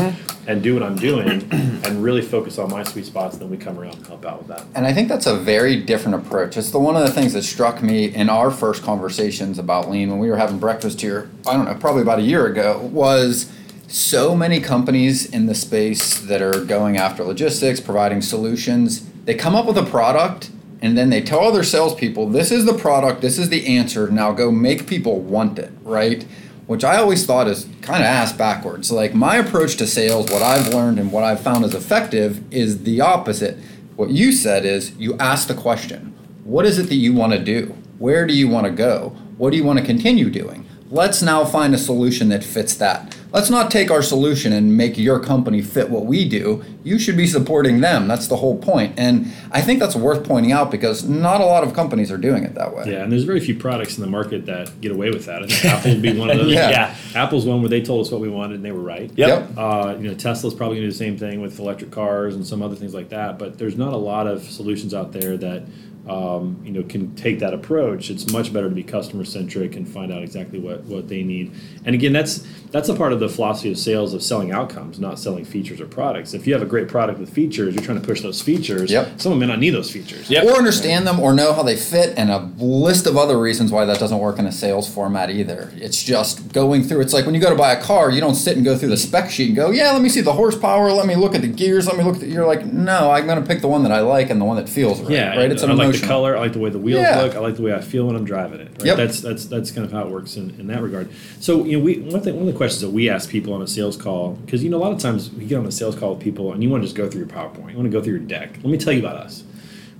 [0.46, 3.34] and do what I'm doing and really focus on my sweet spots.
[3.34, 4.64] And then we come around and help out with that.
[4.74, 6.56] And I think that's a very different approach.
[6.56, 10.08] It's the one of the things that struck me in our first conversations about lean
[10.10, 13.52] when we were having breakfast here, I don't know, probably about a year ago, was
[13.88, 19.54] so many companies in the space that are going after logistics, providing solutions, they come
[19.54, 20.50] up with a product
[20.82, 24.08] and then they tell all their salespeople, this is the product, this is the answer,
[24.08, 26.24] now go make people want it, right?
[26.66, 28.90] Which I always thought is kind of ass backwards.
[28.90, 32.82] Like my approach to sales, what I've learned and what I've found is effective is
[32.82, 33.56] the opposite.
[33.94, 36.12] What you said is you ask the question,
[36.44, 37.76] what is it that you want to do?
[37.98, 39.16] Where do you want to go?
[39.38, 40.66] What do you want to continue doing?
[40.90, 43.15] Let's now find a solution that fits that.
[43.32, 46.64] Let's not take our solution and make your company fit what we do.
[46.84, 48.06] You should be supporting them.
[48.08, 48.94] That's the whole point.
[48.98, 52.44] And I think that's worth pointing out because not a lot of companies are doing
[52.44, 52.84] it that way.
[52.86, 55.42] Yeah, and there's very few products in the market that get away with that.
[55.42, 56.52] I think Apple would be one of those.
[56.52, 56.70] Yeah.
[56.70, 56.96] Yeah.
[57.14, 59.10] Apple's one where they told us what we wanted and they were right.
[59.16, 59.28] Yep.
[59.28, 59.58] Yep.
[59.58, 62.46] Uh, you know, Tesla's probably going to do the same thing with electric cars and
[62.46, 63.38] some other things like that.
[63.38, 65.64] But there's not a lot of solutions out there that
[66.08, 68.10] um, you know can take that approach.
[68.10, 71.52] It's much better to be customer centric and find out exactly what, what they need.
[71.84, 75.18] And again, that's that's a part of the philosophy of sales of selling outcomes, not
[75.18, 76.34] selling features or products.
[76.34, 78.90] If you have a great product with features, you're trying to push those features.
[78.90, 79.20] Yep.
[79.20, 80.30] Someone may not need those features.
[80.30, 80.44] Yep.
[80.44, 83.84] Or understand them or know how they fit, and a list of other reasons why
[83.84, 85.72] that doesn't work in a sales format either.
[85.76, 87.00] It's just going through.
[87.00, 88.90] It's like when you go to buy a car, you don't sit and go through
[88.90, 91.40] the spec sheet and go, "Yeah, let me see the horsepower, let me look at
[91.40, 93.68] the gears, let me look at." The, you're like, "No, I'm going to pick the
[93.68, 95.50] one that I like and the one that feels right." Yeah, right.
[95.50, 96.36] It's an I like the color.
[96.36, 97.20] I like the way the wheels Yeah.
[97.22, 97.34] look.
[97.34, 98.68] I like the way I feel when I'm driving it.
[98.78, 98.86] Right?
[98.86, 98.96] Yep.
[98.96, 101.08] That's that's that's kind of how it works in, in that regard.
[101.40, 103.62] So you know, we one thing one of the questions that we ask people on
[103.62, 105.96] a sales call because you know a lot of times we get on a sales
[105.96, 107.70] call with people and you want to just go through your PowerPoint.
[107.70, 108.50] You want to go through your deck.
[108.56, 109.44] Let me tell you about us.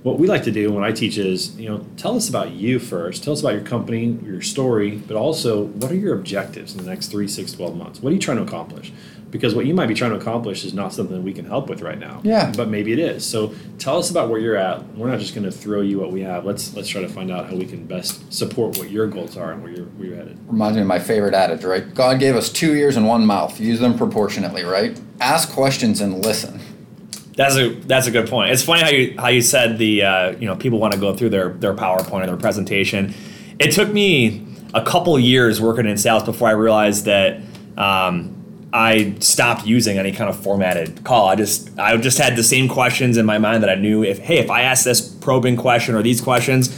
[0.03, 2.79] What we like to do when I teach is, you know, tell us about you
[2.79, 3.23] first.
[3.23, 6.89] Tell us about your company, your story, but also what are your objectives in the
[6.89, 8.01] next three, six, 12 months?
[8.01, 8.93] What are you trying to accomplish?
[9.29, 11.81] Because what you might be trying to accomplish is not something we can help with
[11.81, 12.21] right now.
[12.23, 12.53] Yeah.
[12.55, 13.25] But maybe it is.
[13.25, 14.85] So tell us about where you're at.
[14.95, 16.45] We're not just going to throw you what we have.
[16.45, 19.51] Let's let's try to find out how we can best support what your goals are
[19.51, 20.39] and where you're where you're headed.
[20.47, 21.93] Reminds me of my favorite adage, right?
[21.93, 23.59] God gave us two ears and one mouth.
[23.59, 24.99] Use them proportionately, right?
[25.19, 26.61] Ask questions and listen.
[27.35, 28.51] That's a that's a good point.
[28.51, 31.15] It's funny how you how you said the uh, you know people want to go
[31.15, 33.13] through their their PowerPoint or their presentation.
[33.59, 37.41] It took me a couple years working in sales before I realized that
[37.77, 38.36] um,
[38.73, 41.27] I stopped using any kind of formatted call.
[41.29, 44.19] I just I just had the same questions in my mind that I knew if
[44.19, 46.69] hey if I ask this probing question or these questions,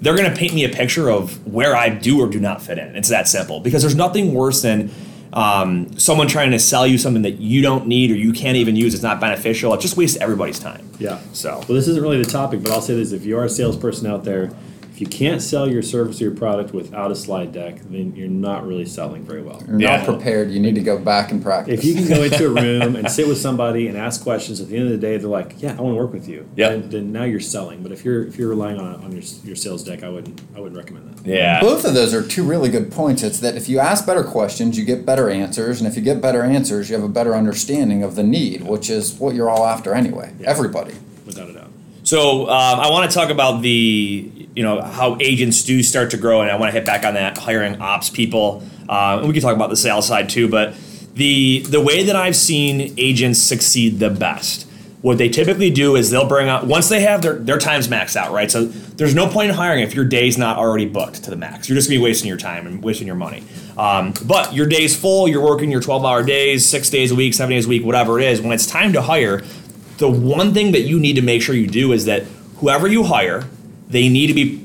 [0.00, 2.78] they're going to paint me a picture of where I do or do not fit
[2.78, 2.94] in.
[2.94, 4.90] It's that simple because there's nothing worse than
[5.32, 8.76] um, someone trying to sell you something that you don't need or you can't even
[8.76, 8.94] use.
[8.94, 9.72] It's not beneficial.
[9.74, 10.88] It just wastes everybody's time.
[10.98, 11.20] Yeah.
[11.32, 13.48] So Well, this isn't really the topic, but I'll say this: if you are a
[13.48, 14.52] salesperson out there,
[14.92, 18.28] if you can't sell your service or your product without a slide deck, then you're
[18.28, 19.62] not really selling very well.
[19.66, 19.96] You're Yeah.
[19.96, 20.50] not prepared.
[20.50, 21.78] You need to go back and practice.
[21.78, 24.68] If you can go into a room and sit with somebody and ask questions, at
[24.68, 26.68] the end of the day, they're like, "Yeah, I want to work with you." Yeah.
[26.68, 27.82] Then, then now you're selling.
[27.82, 30.60] But if you're if you're relying on on your, your sales deck, I wouldn't I
[30.60, 31.26] wouldn't recommend that.
[31.26, 31.60] yeah.
[31.60, 33.22] Both of those are two really good points.
[33.22, 36.20] It's that if you ask better questions, you get better answers, and if you get
[36.20, 39.64] better answers, you have a better understanding of the need, which is what you're all
[39.66, 40.32] after anyway.
[40.38, 40.50] Yeah.
[40.50, 40.94] Everybody.
[41.24, 41.70] Without a doubt.
[42.04, 46.16] So um, I want to talk about the you know how agents do start to
[46.16, 48.62] grow, and I want to hit back on that hiring ops people.
[48.88, 50.74] Um, and we can talk about the sales side too, but
[51.14, 54.68] the the way that I've seen agents succeed the best.
[55.02, 58.14] What they typically do is they'll bring out once they have their their times maxed
[58.14, 58.50] out, right?
[58.50, 61.68] So there's no point in hiring if your day's not already booked to the max.
[61.68, 63.42] You're just gonna be wasting your time and wasting your money.
[63.76, 65.26] Um, but your day's full.
[65.26, 68.20] You're working your 12 hour days, six days a week, seven days a week, whatever
[68.20, 68.40] it is.
[68.40, 69.42] When it's time to hire,
[69.98, 72.22] the one thing that you need to make sure you do is that
[72.58, 73.44] whoever you hire,
[73.92, 74.64] they need to be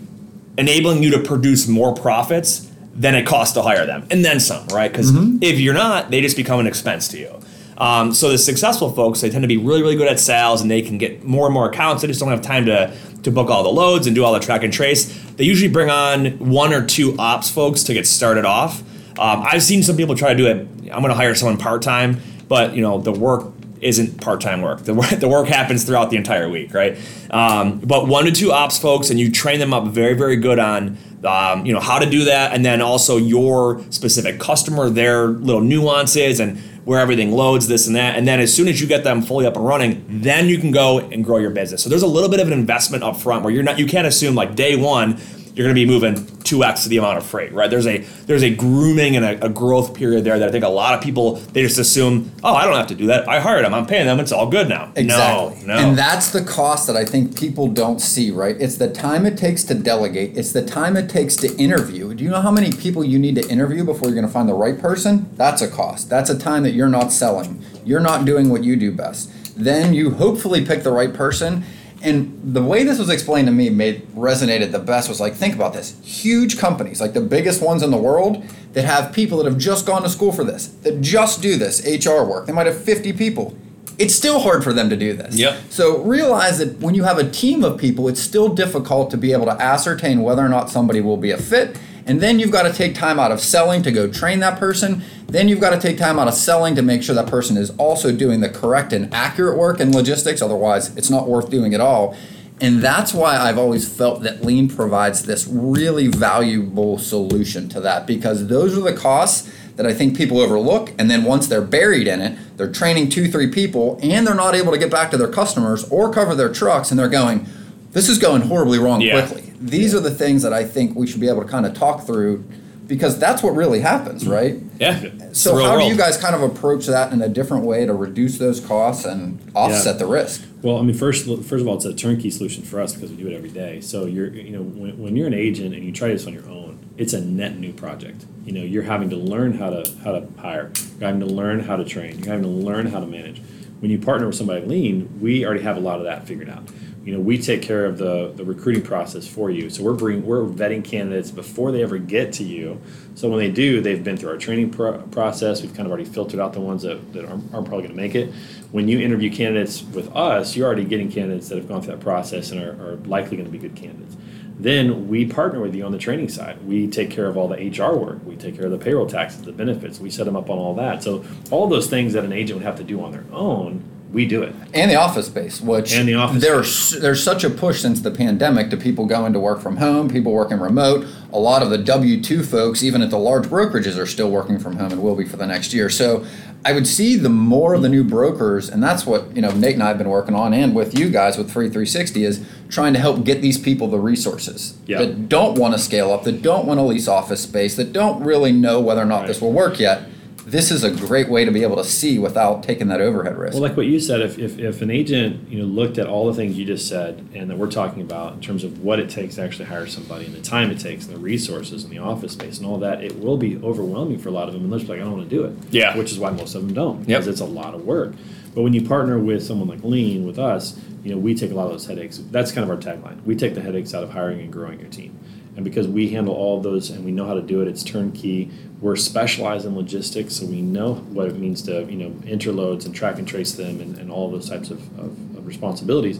[0.57, 4.65] enabling you to produce more profits than it costs to hire them, and then some,
[4.69, 4.91] right?
[4.91, 5.11] Because
[5.43, 7.39] if you're not, they just become an expense to you.
[7.77, 10.71] Um, so the successful folks, they tend to be really, really good at sales, and
[10.71, 12.01] they can get more and more accounts.
[12.01, 12.91] They just don't have time to
[13.23, 15.05] to book all the loads and do all the track and trace.
[15.35, 18.81] They usually bring on one or two ops folks to get started off.
[19.19, 20.67] Um, I've seen some people try to do it.
[20.91, 24.83] I'm going to hire someone part time, but you know the work isn't part-time work.
[24.83, 26.97] The work, the work happens throughout the entire week, right?
[27.29, 30.59] Um, but one to two ops folks, and you train them up very, very good
[30.59, 35.27] on, um, you know, how to do that, and then also your specific customer, their
[35.27, 38.15] little nuances, and where everything loads, this and that.
[38.15, 40.71] And then as soon as you get them fully up and running, then you can
[40.71, 41.83] go and grow your business.
[41.83, 44.07] So there's a little bit of an investment up front where you're not, you can't
[44.07, 45.19] assume like day one
[45.57, 47.69] you're going to be moving 2x the amount of freight, right?
[47.69, 50.69] There's a there's a grooming and a, a, growth period there that I think a
[50.69, 53.27] lot of people they just assume, oh, I don't have to do that.
[53.27, 54.91] I hired them, I'm paying them, it's all good now.
[54.95, 55.65] Exactly.
[55.65, 55.79] No, no.
[55.79, 58.55] And that's the cost that I think people don't see, right?
[58.59, 62.13] It's the time it takes to delegate, it's the time it takes to interview.
[62.13, 64.47] Do you know how many people you need to interview before you're going to find
[64.47, 65.27] the right person?
[65.37, 66.07] That's a cost.
[66.07, 67.63] That's a time that you're not selling.
[67.83, 69.31] You're not doing what you do best.
[69.55, 71.63] Then you hopefully pick the right person.
[72.07, 75.55] And the way this was explained to me made resonated the best was like think
[75.55, 75.99] about this.
[76.03, 78.43] Huge companies, like the biggest ones in the world,
[78.73, 81.85] that have people that have just gone to school for this, that just do this
[81.85, 82.45] HR work.
[82.45, 83.55] They might have 50 people
[83.97, 85.35] it's still hard for them to do this.
[85.35, 85.59] Yep.
[85.69, 89.33] So realize that when you have a team of people, it's still difficult to be
[89.33, 91.79] able to ascertain whether or not somebody will be a fit.
[92.07, 95.03] And then you've got to take time out of selling to go train that person.
[95.27, 97.69] Then you've got to take time out of selling to make sure that person is
[97.71, 100.41] also doing the correct and accurate work in logistics.
[100.41, 102.15] Otherwise, it's not worth doing at all.
[102.59, 108.07] And that's why I've always felt that lean provides this really valuable solution to that
[108.07, 110.91] because those are the costs that I think people overlook.
[110.97, 114.55] And then once they're buried in it, they're training two, three people, and they're not
[114.55, 117.45] able to get back to their customers or cover their trucks, and they're going,
[117.91, 119.21] this is going horribly wrong Yeah.
[119.27, 119.46] quickly.
[119.59, 122.05] These are the things that I think we should be able to kind of talk
[122.05, 122.45] through
[122.87, 124.31] because that's what really happens, mm-hmm.
[124.31, 124.55] right?
[124.79, 124.99] yeah.
[125.33, 127.85] So the real how do you guys kind of approach that in a different way
[127.85, 130.43] to reduce those costs and offset the risk?
[130.61, 133.17] Well, I mean, first, first of all, it's a turnkey solution for us because we
[133.17, 133.81] do it every day.
[133.81, 136.47] So you're, you know, when, when you're an agent and you try this on your
[136.49, 138.25] own, it's a net new project.
[138.43, 140.71] You know, you're having to learn how to how to hire.
[140.99, 142.17] You're having to learn how to train.
[142.19, 143.41] You're having to learn how to manage.
[143.79, 146.67] When you partner with somebody lean, we already have a lot of that figured out.
[147.07, 149.69] You know, we take care of the, the recruiting process for you.
[149.69, 152.81] So we're bringing we're vetting candidates before they ever get to you.
[153.15, 155.61] So when they do, they've been through our training pro- process.
[155.61, 157.95] We've kind of already filtered out the ones that, that aren't, aren't probably going to
[157.95, 158.33] make it.
[158.73, 162.01] When you interview candidates with us, you're already getting candidates that have gone through that
[162.01, 164.17] process and are, are likely going to be good candidates.
[164.59, 166.61] Then we partner with you on the training side.
[166.67, 168.19] We take care of all the HR work.
[168.25, 170.01] We take care of the payroll taxes, the benefits.
[170.01, 171.03] We set them up on all that.
[171.03, 174.25] So all those things that an agent would have to do on their own, we
[174.25, 174.55] do it.
[174.73, 178.11] and the office space, which And the office there's there's such a push since the
[178.11, 181.05] pandemic to people going to work from home, people working remote.
[181.33, 184.59] A lot of the W two folks, even at the large brokerages, are still working
[184.59, 185.89] from home and will be for the next year.
[185.89, 186.25] So
[186.65, 189.73] I would see the more of the new brokers, and that's what you know Nate
[189.75, 192.93] and I have been working on, and with you guys with Freight 360 is trying
[192.93, 194.99] to help get these people the resources Yeah.
[194.99, 198.23] that don't want to scale up, that don't want to lease office space, that don't
[198.23, 200.01] really know whether or not this will work yet.
[200.47, 203.53] This is a great way to be able to see without taking that overhead risk.
[203.53, 206.25] Well, like what you said, if, if, if an agent you know looked at all
[206.25, 209.09] the things you just said and that we're talking about in terms of what it
[209.09, 211.97] takes to actually hire somebody and the time it takes and the resources and the
[211.97, 214.71] office space and all that, it will be overwhelming for a lot of them and
[214.71, 215.53] they're just like, I don't want to do it.
[215.69, 215.97] Yeah.
[215.97, 217.07] Which is why most of them don't Yep.
[217.07, 218.13] because it's a lot of work.
[218.55, 221.55] But when you partner with someone like Lean with us, you know we take a
[221.55, 222.19] lot of those headaches.
[222.31, 223.21] That's kind of our tagline.
[223.23, 225.19] We take the headaches out of hiring and growing your team.
[225.57, 227.83] And because we handle all of those and we know how to do it, it's
[227.83, 228.51] turnkey.
[228.79, 232.85] We're specialized in logistics, so we know what it means to you know enter loads
[232.85, 236.19] and track and trace them and, and all those types of, of, of responsibilities.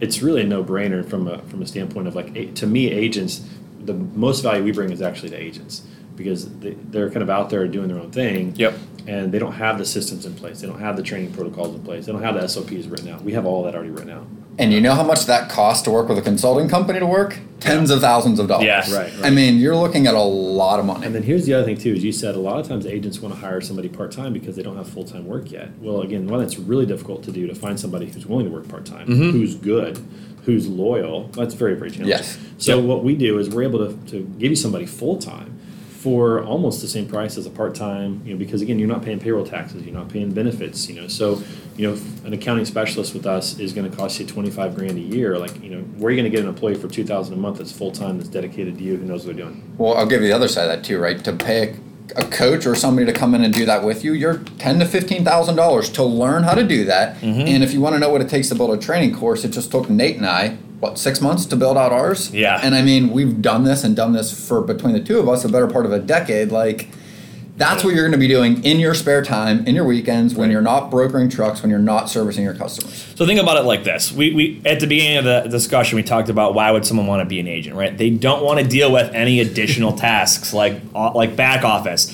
[0.00, 3.48] It's really a no-brainer from a from a standpoint of like to me, agents.
[3.82, 5.82] The most value we bring is actually to agents
[6.16, 8.74] because they, they're kind of out there doing their own thing Yep.
[9.06, 10.60] and they don't have the systems in place.
[10.60, 12.06] They don't have the training protocols in place.
[12.06, 13.22] They don't have the SOPs written out.
[13.22, 14.26] We have all that already written out.
[14.56, 17.38] And you know how much that costs to work with a consulting company to work?
[17.58, 18.66] Tens of thousands of dollars.
[18.66, 18.80] Yeah.
[18.94, 19.24] Right, right.
[19.24, 21.04] I mean, you're looking at a lot of money.
[21.06, 23.20] And then here's the other thing too: is you said a lot of times agents
[23.20, 25.70] want to hire somebody part time because they don't have full time work yet.
[25.80, 28.68] Well, again, one that's really difficult to do to find somebody who's willing to work
[28.68, 29.30] part time, mm-hmm.
[29.30, 29.98] who's good,
[30.44, 31.28] who's loyal.
[31.28, 32.08] That's very very challenging.
[32.10, 32.38] Yes.
[32.58, 32.84] So Yep.
[32.84, 35.53] what we do is we're able to, to give you somebody full time
[36.04, 38.20] for almost the same price as a part time.
[38.26, 40.86] You know, because again, you're not paying payroll taxes, you're not paying benefits.
[40.86, 41.42] You know, so
[41.76, 44.74] you know, if an accounting specialist with us is going to cost you twenty five
[44.74, 45.38] grand a year.
[45.38, 47.38] Like, you know, where are you going to get an employee for two thousand a
[47.38, 49.74] month that's full time, that's dedicated to you, who knows what they're doing?
[49.78, 51.24] Well, I'll give you the other side of that too, right?
[51.24, 51.74] To pay
[52.16, 54.78] a, a coach or somebody to come in and do that with you, you're ten
[54.80, 57.16] to fifteen thousand dollars to learn how to do that.
[57.22, 57.48] Mm-hmm.
[57.48, 59.52] And if you want to know what it takes to build a training course, it
[59.52, 62.32] just took Nate and I what six months to build out ours.
[62.32, 62.60] Yeah.
[62.62, 65.44] And I mean, we've done this and done this for between the two of us
[65.44, 66.52] a better part of a decade.
[66.52, 66.88] Like.
[67.56, 70.50] That's what you're going to be doing in your spare time, in your weekends, when
[70.50, 73.14] you're not brokering trucks, when you're not servicing your customers.
[73.14, 76.02] So think about it like this: we, we at the beginning of the discussion, we
[76.02, 77.96] talked about why would someone want to be an agent, right?
[77.96, 82.10] They don't want to deal with any additional tasks like uh, like back office,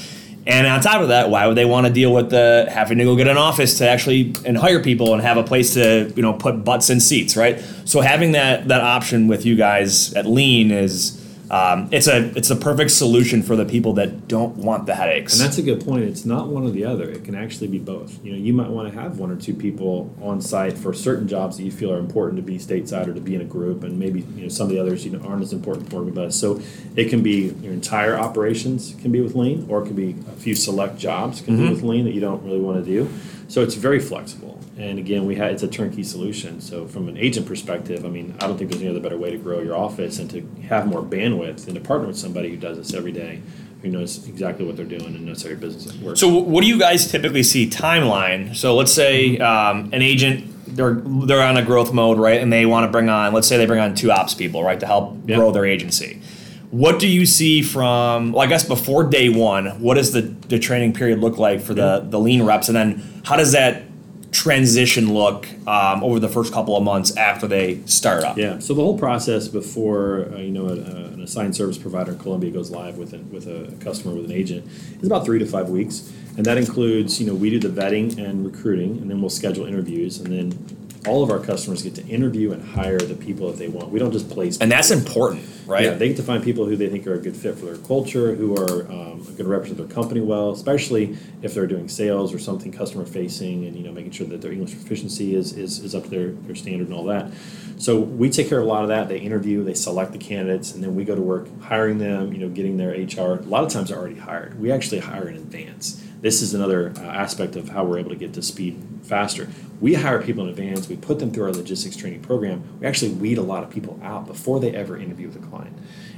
[0.47, 3.05] and on top of that, why would they want to deal with the having to
[3.05, 6.23] go get an office to actually and hire people and have a place to you
[6.23, 7.61] know put butts in seats, right?
[7.85, 11.20] So having that that option with you guys at Lean is.
[11.51, 15.33] Um, it's a it's a perfect solution for the people that don't want the headaches.
[15.33, 16.05] And that's a good point.
[16.05, 17.11] It's not one or the other.
[17.11, 18.25] It can actually be both.
[18.25, 21.27] You know, you might want to have one or two people on site for certain
[21.27, 23.83] jobs that you feel are important to be stateside or to be in a group,
[23.83, 26.37] and maybe you know some of the others you know aren't as important for us.
[26.37, 26.61] So
[26.95, 30.37] it can be your entire operations can be with lean, or it can be a
[30.37, 33.11] few select jobs can be with lean that you don't really want to do.
[33.49, 34.60] So it's very flexible.
[34.79, 36.61] And again, we had it's a turnkey solution.
[36.61, 39.31] So from an agent perspective, I mean, I don't think there's any other better way
[39.31, 42.57] to grow your office and to have more bandwidth than to partner with somebody who
[42.57, 43.43] does this every day,
[43.83, 46.21] who knows exactly what they're doing and knows how your business works.
[46.21, 48.57] So, what do you guys typically see timeline?
[48.57, 52.65] So, let's say um, an agent they're they're on a growth mode, right, and they
[52.65, 55.17] want to bring on, let's say they bring on two ops people, right, to help
[55.27, 55.37] Yeah.
[55.37, 56.23] grow their agency.
[56.71, 58.33] What do you see from?
[58.33, 61.75] Well, I guess before day one, what does the, the training period look like for
[61.75, 63.83] the the lean reps, and then how does that
[64.33, 68.37] transition look um, over the first couple of months after they start up?
[68.37, 68.59] Yeah.
[68.59, 72.19] So the whole process before uh, you know a, a, an assigned service provider in
[72.19, 74.67] Colombia goes live with with a customer with an agent
[75.01, 78.19] is about three to five weeks, and that includes you know we do the vetting
[78.19, 82.07] and recruiting, and then we'll schedule interviews, and then all of our customers get to
[82.07, 83.91] interview and hire the people that they want.
[83.91, 84.59] We don't just place.
[84.59, 85.85] And that's important, right?
[85.85, 87.79] Yeah, they get to find people who they think are a good fit for their
[87.79, 92.35] culture, who are um, going to represent their company well, especially if they're doing sales
[92.35, 95.79] or something customer facing, and you know making sure that their English proficiency is, is,
[95.79, 97.31] is up to their, their standard and all that.
[97.79, 99.09] So we take care of a lot of that.
[99.09, 102.33] They interview, they select the candidates, and then we go to work hiring them.
[102.33, 103.41] You know, getting their HR.
[103.41, 104.61] A lot of times they're already hired.
[104.61, 106.05] We actually hire in advance.
[106.21, 109.49] This is another uh, aspect of how we're able to get to speed faster.
[109.81, 110.89] We hire people in advance.
[110.89, 112.63] We put them through our logistics training program.
[112.79, 115.77] We actually weed a lot of people out before they ever interview with a client.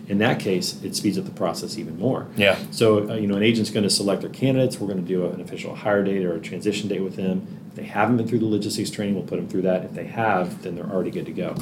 [0.09, 2.27] In that case, it speeds up the process even more.
[2.37, 2.59] Yeah.
[2.73, 4.81] So, uh, you know, an agent's going to select their candidates.
[4.81, 7.47] We're going to do an official hire date or a transition date with them.
[7.73, 9.83] If they haven't been through the logistics training, we'll put them through that.
[9.83, 11.57] If they have, then they're already good to go.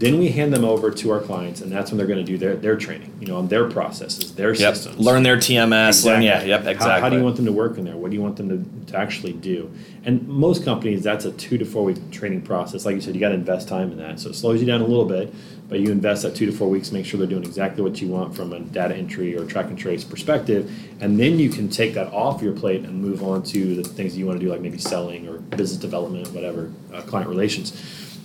[0.00, 2.36] Then we hand them over to our clients, and that's when they're going to do
[2.36, 4.74] their, their training, you know, on their processes, their Yep.
[4.74, 4.98] systems.
[4.98, 6.04] Learn their TMS.
[6.04, 6.42] Learn, yeah.
[6.42, 6.64] Yep.
[6.64, 7.00] How- Exactly.
[7.00, 7.96] How, do you want them to work in there?
[7.96, 9.70] What do you want them to, to actually do?
[10.04, 12.84] And most companies, that's a two to four week training process.
[12.84, 14.18] Like you said, you got to invest time in that.
[14.18, 15.32] So it slows you down a little bit,
[15.72, 18.06] but you invest that two to four weeks, make sure they're doing exactly what you
[18.06, 20.70] want from a data entry or track and trace perspective.
[21.00, 24.14] And then you can take that off your plate and move on to the things
[24.14, 27.72] you want to do, like maybe selling or business development, whatever, uh, client relations.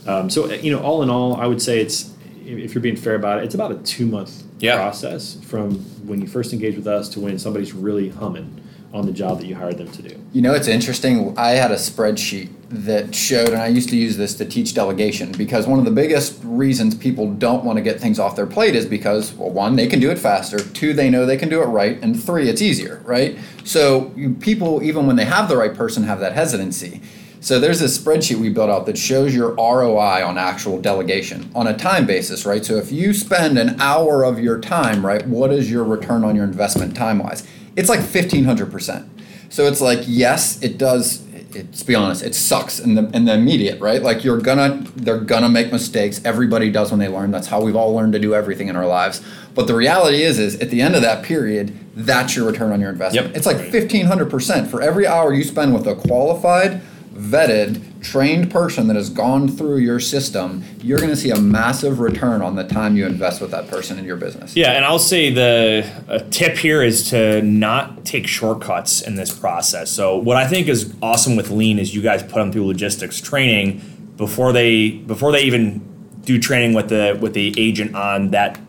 [0.06, 2.14] Um, so, uh, you know, all in all, I would say it's,
[2.46, 4.76] if if you're being fair about it, it's about a two month Yeah.
[4.76, 8.60] process from when you first engage with us to when somebody's really humming
[8.94, 10.22] on the job that you hired them to do.
[10.34, 11.38] You know, it's interesting.
[11.38, 15.32] I had a spreadsheet that showed, and I used to use this to teach delegation
[15.34, 18.76] because one of the biggest reasons people don't want to get things off their plate
[18.76, 21.62] is because, well, one, they can do it faster, two, they know they can do
[21.62, 23.38] it right, and three, it's easier, right?
[23.64, 27.02] So you, people, even when they have the right person, have that hesitancy.
[27.40, 31.68] So there's a spreadsheet we built out that shows your ROI on actual delegation on
[31.68, 32.66] a time basis, right?
[32.66, 36.36] So if you spend an hour of your time, right, what is your return on
[36.36, 37.48] your investment time wise?
[37.78, 39.08] It's like 1500%.
[39.50, 41.26] So it's like, yes, it does.
[41.34, 44.02] It, let's be honest, it sucks in the in the immediate, right?
[44.02, 46.20] Like you're gonna, they're gonna make mistakes.
[46.26, 47.32] Everybody does when they learn.
[47.32, 49.24] That's how we've all learned to do everything in our lives.
[49.56, 52.82] But the reality is, is at the end of that period, that's your return on
[52.82, 53.28] your investment.
[53.28, 53.38] Yep.
[53.38, 56.82] It's like 1500% for every hour you spend with a qualified,
[57.14, 62.00] vetted, trained person that has gone through your system, you're going to see a massive
[62.00, 64.56] return on the time you invest with that person in your business.
[64.56, 69.92] Yeah, and I'll say the tip here is to not take shortcuts in this process.
[69.92, 73.20] So what I think is awesome with lean is you guys put them through logistics
[73.20, 73.82] training
[74.16, 75.86] before they before they even
[76.22, 78.60] do training with the with the agent on that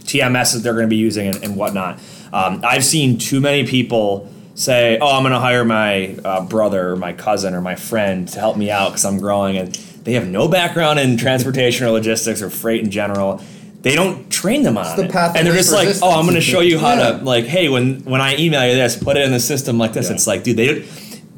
[0.00, 2.00] TMS that they're going to be using and, and whatnot.
[2.32, 6.90] Um, I've seen too many people say, "Oh, I'm going to hire my uh, brother
[6.92, 10.12] or my cousin or my friend to help me out because I'm growing," and they
[10.12, 13.42] have no background in transportation or logistics or freight in general.
[13.82, 16.40] They don't train them on the it, and they're just like, "Oh, I'm going to
[16.42, 17.18] show you how Yeah.
[17.18, 19.94] to like, hey, when when I email you this, put it in the system like
[19.94, 20.14] this." Yeah.
[20.14, 20.84] It's like, dude, they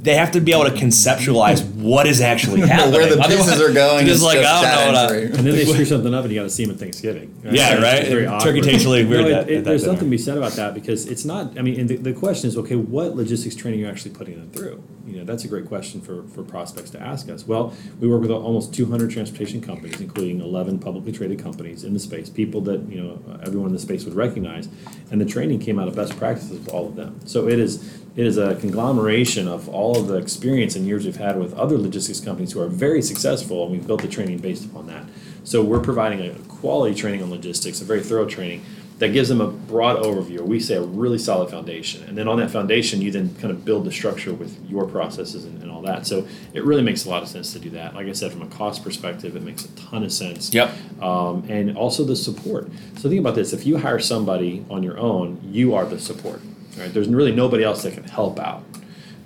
[0.02, 2.92] they have to be able to conceptualize what is actually happening.
[2.94, 5.12] Where the pieces Otherwise, are going they're is just like, just I don't know what
[5.12, 5.24] I- entry.
[5.38, 7.34] And then they screw something up, and you got to see them at Thanksgiving.
[7.44, 8.04] Yeah, It's right?
[8.06, 8.64] Turkey awkward.
[8.64, 9.92] tastes really weird No, it- at- it- that there's dinner.
[9.92, 11.58] something to be said about that because it's not.
[11.58, 14.36] I mean, and the, the question is, okay, what logistics training are you actually putting
[14.36, 14.82] them through?
[15.06, 17.46] You know, that's a great question for for prospects to ask us.
[17.46, 21.98] Well, we work with almost 200 transportation companies, including 11 publicly traded companies in the
[22.00, 24.68] space, people that you know everyone in the space would recognize,
[25.10, 27.18] and the training came out of best practices with all of them.
[27.26, 31.16] So it is it is a conglomeration of all of the experience and years we've
[31.16, 34.64] had with other logistics companies who are very successful, and we've built the training based
[34.64, 35.04] upon that.
[35.44, 38.64] So we're providing a quality training on logistics, a very thorough training
[38.98, 42.04] that gives them a broad overview, or we say a really solid foundation.
[42.04, 45.44] And then on that foundation, you then kind of build the structure with your processes
[45.44, 46.06] and, and all that.
[46.06, 47.96] So it really makes a lot of sense to do that.
[47.96, 50.54] Like I said, from a cost perspective, it makes a ton of sense.
[50.54, 50.72] Yep.
[51.02, 52.70] Um, and also the support.
[52.96, 56.40] So think about this: if you hire somebody on your own, you are the support.
[56.78, 56.94] Right?
[56.94, 58.62] There's really nobody else that can help out.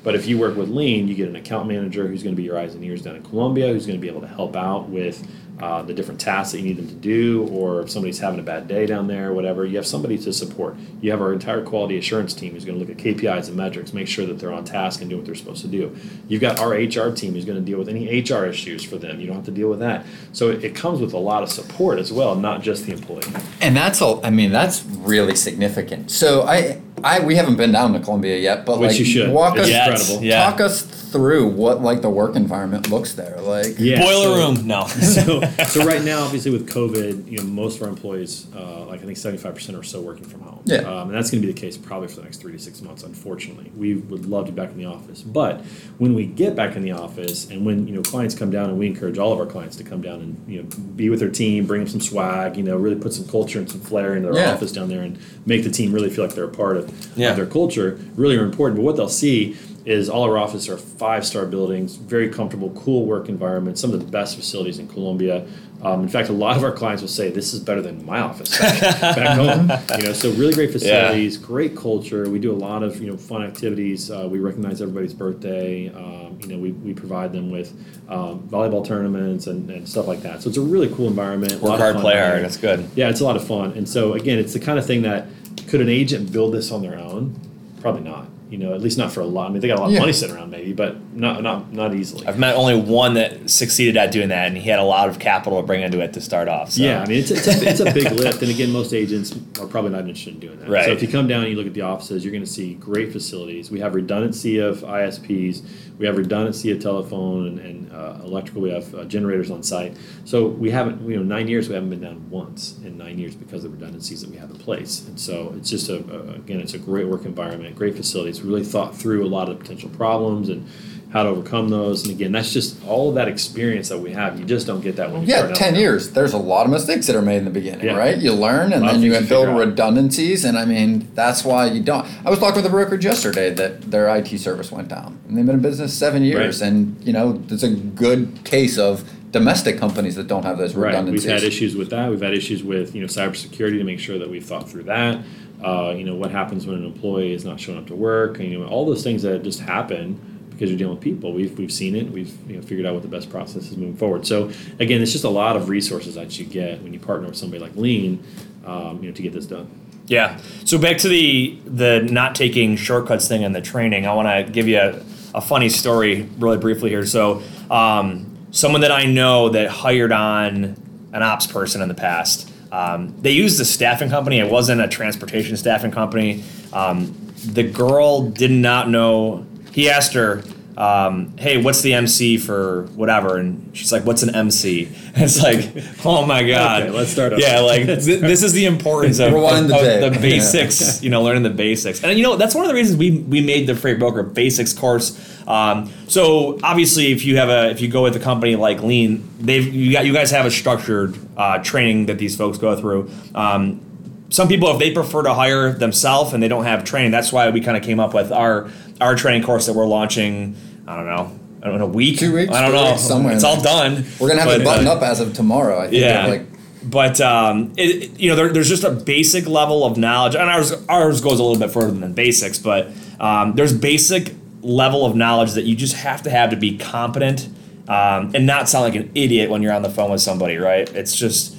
[0.07, 2.45] But if you work with Lean, you get an account manager who's going to be
[2.45, 4.89] your eyes and ears down in Colombia, who's going to be able to help out
[4.89, 8.39] with uh, the different tasks that you need them to do, or if somebody's having
[8.39, 9.65] a bad day down there, whatever.
[9.65, 10.77] You have somebody to support.
[11.01, 13.93] You have our entire quality assurance team who's going to look at KPIs and metrics,
[13.93, 15.97] make sure that they're on task and do what they're supposed to do.
[16.29, 19.19] You've got our HR team who's going to deal with any HR issues for them.
[19.19, 20.07] You don't have to deal with that.
[20.33, 23.25] So it comes with a lot of support as well, not just the employee.
[23.61, 24.25] And that's all.
[24.25, 26.13] I mean, that's really significant.
[26.13, 29.31] So I, I, we haven't been down to Colombia yet, but Which like, you should.
[29.31, 30.25] walk It's us, Yeah, incredible.
[30.25, 30.51] yeah.
[30.51, 33.39] talk us through what like the work environment looks there.
[33.41, 34.87] Like, Yeah, Boiler so- room, no.
[34.87, 39.03] so, so right now, obviously with COVID, you know, most of our employees, uh, like
[39.03, 40.63] I think seventy-five percent are still working from home.
[40.65, 40.79] Yeah.
[40.79, 42.81] Um, and that's going to be the case probably for the next three to six
[42.83, 43.03] months.
[43.05, 45.61] Unfortunately, we would love to be back in the office, but
[45.99, 48.79] when we get back in the office, and when you know clients come down, and
[48.79, 51.31] we encourage all of our clients to come down and you know be with their
[51.31, 54.31] team, bring them some swag, you know, really put some culture and some flair into
[54.33, 54.55] their Yeah.
[54.55, 57.31] office down there, and make the team really feel like they're a part of, Yeah.
[57.31, 57.99] of their culture.
[58.15, 58.77] Really are important.
[58.77, 63.07] But what they'll see is all our offices are five star buildings, very comfortable, cool
[63.07, 65.47] work environment, some of the best facilities in Colombia.
[65.83, 68.19] Um, in fact, a lot of our clients will say this is better than my
[68.21, 69.71] office back, back home.
[69.99, 72.29] You know, so really great facilities, great culture.
[72.29, 74.11] We do a lot of you know fun activities.
[74.11, 75.89] Uh, we recognize everybody's birthday.
[75.91, 77.73] Um, you know, we, we provide them with
[78.09, 80.43] um, volleyball tournaments and, and stuff like that.
[80.43, 81.61] So it's a really cool environment.
[81.61, 82.43] Work hard, play hard.
[82.43, 82.89] That's good.
[82.97, 83.73] Yeah, it's a lot of fun.
[83.73, 85.29] And so again, it's the kind of thing that
[85.69, 87.35] could an agent build this on their own?
[87.81, 88.27] Probably not.
[88.51, 89.49] You know, at least not for a lot.
[89.51, 89.97] I mean, they got a lot Yeah.
[89.99, 92.27] of money sitting around, maybe, but not not not easily.
[92.27, 95.19] I've met only one that succeeded at doing that, and he had a lot of
[95.19, 96.73] capital to bring into it to start off.
[96.73, 96.83] So.
[96.83, 98.43] Yeah, I mean, it's, it's, a, it's a big lift.
[98.43, 100.69] And again, most agents are probably not interested in doing that.
[100.69, 100.85] Right.
[100.85, 102.75] So if you come down and you look at the offices, you're going to see
[102.75, 103.71] great facilities.
[103.71, 105.67] We have redundancy of ISPs.
[105.99, 108.63] We have redundancy of telephone and, and uh, electrical.
[108.63, 109.97] We have uh, generators on site.
[110.25, 113.35] So we haven't, you know, nine years, we haven't been down once in nine years
[113.35, 115.07] because of the redundancies that we have in place.
[115.07, 118.43] And so it's just a, a again, it's a great work environment, great facilities.
[118.43, 120.69] We really thought through a lot of the potential problems and
[121.17, 122.03] how to overcome those.
[122.03, 124.39] And again, that's just all of that experience that we have.
[124.39, 125.57] You just don't get that when you yeah, start out.
[125.57, 126.11] ten years.
[126.11, 127.97] There's a lot of mistakes that are made in the beginning, Yeah.
[127.97, 128.19] right?
[128.19, 130.45] You learn, and then you build redundancies.
[130.45, 132.07] And I mean, that's why you don't.
[132.25, 135.47] I was talking with a brokerage yesterday that their IT service went down, and they've
[135.47, 136.69] been in business seven years, Right.
[136.69, 141.27] and you know, it's a good case of domestic companies that don't have those redundancies.
[141.27, 141.33] Right.
[141.35, 142.11] We've had issues with that.
[142.11, 145.19] We've had issues with you know cybersecurity to make sure that we've thought through that.
[145.65, 148.51] Uh, you know what happens when an employee is not showing up to work, and
[148.53, 150.21] you know all those things that just happen
[150.57, 151.33] because you're dealing with people.
[151.33, 152.11] We've we've seen it.
[152.11, 154.27] We've you know figured out what the best process is moving forward.
[154.27, 157.37] So again, it's just a lot of resources that you get when you partner with
[157.37, 158.25] somebody like Lean,
[158.65, 159.69] um, you know, to get this done.
[160.07, 160.39] Yeah.
[160.65, 164.07] So back to the the not taking shortcuts thing in the training.
[164.07, 165.03] I want to give you a,
[165.35, 167.05] a funny story really briefly here.
[167.05, 170.77] So um, someone that I know that hired on
[171.13, 172.51] an ops person in the past.
[172.73, 174.39] Um, they used a staffing company.
[174.39, 176.45] It wasn't a transportation staffing company.
[176.73, 179.47] Um, the girl did not know.
[179.77, 180.43] He asked her,
[180.79, 185.43] um, "Hey, what's the MC for whatever?" And she's like, "What's an MC?" And it's
[185.43, 185.71] like,
[186.03, 187.43] "Oh my god!" Okay, let's start over.
[187.43, 191.03] Yeah, like th- this is the importance of, Rewind the of the basics.
[191.03, 193.43] You know, learning the basics, and you know that's one of the reasons we we
[193.43, 195.21] made the Freight Broker Basics course.
[195.47, 199.29] Um, so obviously, if you have a if you go with a company like Lean,
[199.39, 203.11] they've you got you guys have a structured uh, training that these folks go through.
[203.35, 203.83] Um,
[204.31, 207.49] some people, if they prefer to hire themselves and they don't have training, that's why
[207.51, 208.69] we kind of came up with our
[209.01, 210.57] our training course that we're launching.
[210.87, 213.35] I don't know, I don't know, a week, Two weeks, I don't know, weeks, somewhere
[213.35, 214.05] it's all done.
[214.19, 215.79] We're gonna have But, it buttoned uh, up as of tomorrow.
[215.81, 216.01] I think.
[216.03, 216.27] yeah.
[216.27, 216.47] Like,
[216.85, 220.49] but um, it, it- you know, there, there's just a basic level of knowledge, and
[220.49, 222.59] ours ours goes a little bit further than basics.
[222.59, 222.89] But
[223.21, 227.49] um, there's basic level of knowledge that you just have to have to be competent
[227.89, 230.89] um, and not sound like an idiot when you're on the phone with somebody, right?
[230.95, 231.56] It's just,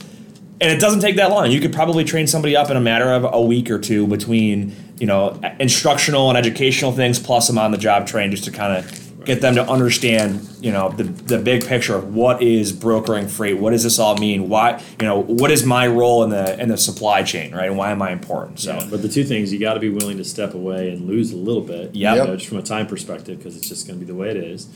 [0.60, 1.52] and it doesn't take that long.
[1.52, 4.76] You could probably train somebody up in a matter of a week or two between
[5.00, 8.78] you know instructional and educational things plus some on the job train just to kind
[8.78, 13.28] of get them to understand you know the, the big picture of what is brokering
[13.28, 16.60] freight what does this all mean why you know what is my role in the
[16.60, 19.26] in the supply chain right and why am i important so Yeah, but the two
[19.26, 21.94] things you got to be willing to step away and lose a little bit.
[21.94, 24.18] yeah you know, just from a time perspective, because it's just going to be the
[24.18, 24.68] way it is.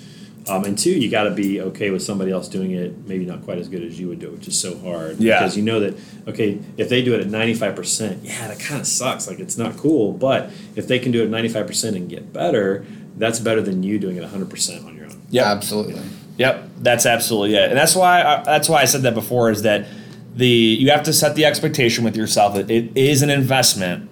[0.48, 3.44] Um, and two, you got to be okay with somebody else doing it, maybe not
[3.44, 5.20] quite as good as you would do, it, which is so hard.
[5.20, 5.40] Yeah.
[5.40, 8.60] Because you know that okay, if they do it at ninety five percent, yeah, that
[8.60, 9.28] kind of sucks.
[9.28, 10.14] Like it's not cool.
[10.14, 12.86] But if they can do it ninety five percent and get better,
[13.18, 15.22] that's better than you doing it hundred percent on your own.
[15.30, 16.02] Yeah, absolutely.
[16.38, 19.52] Yep, that's absolutely it, and that's why I, that's why I said that before.
[19.52, 19.86] Is that
[20.34, 24.10] the you have to set the expectation with yourself that it is an investment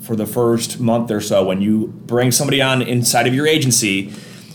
[0.00, 4.12] for the first month or so when you bring somebody on inside of your agency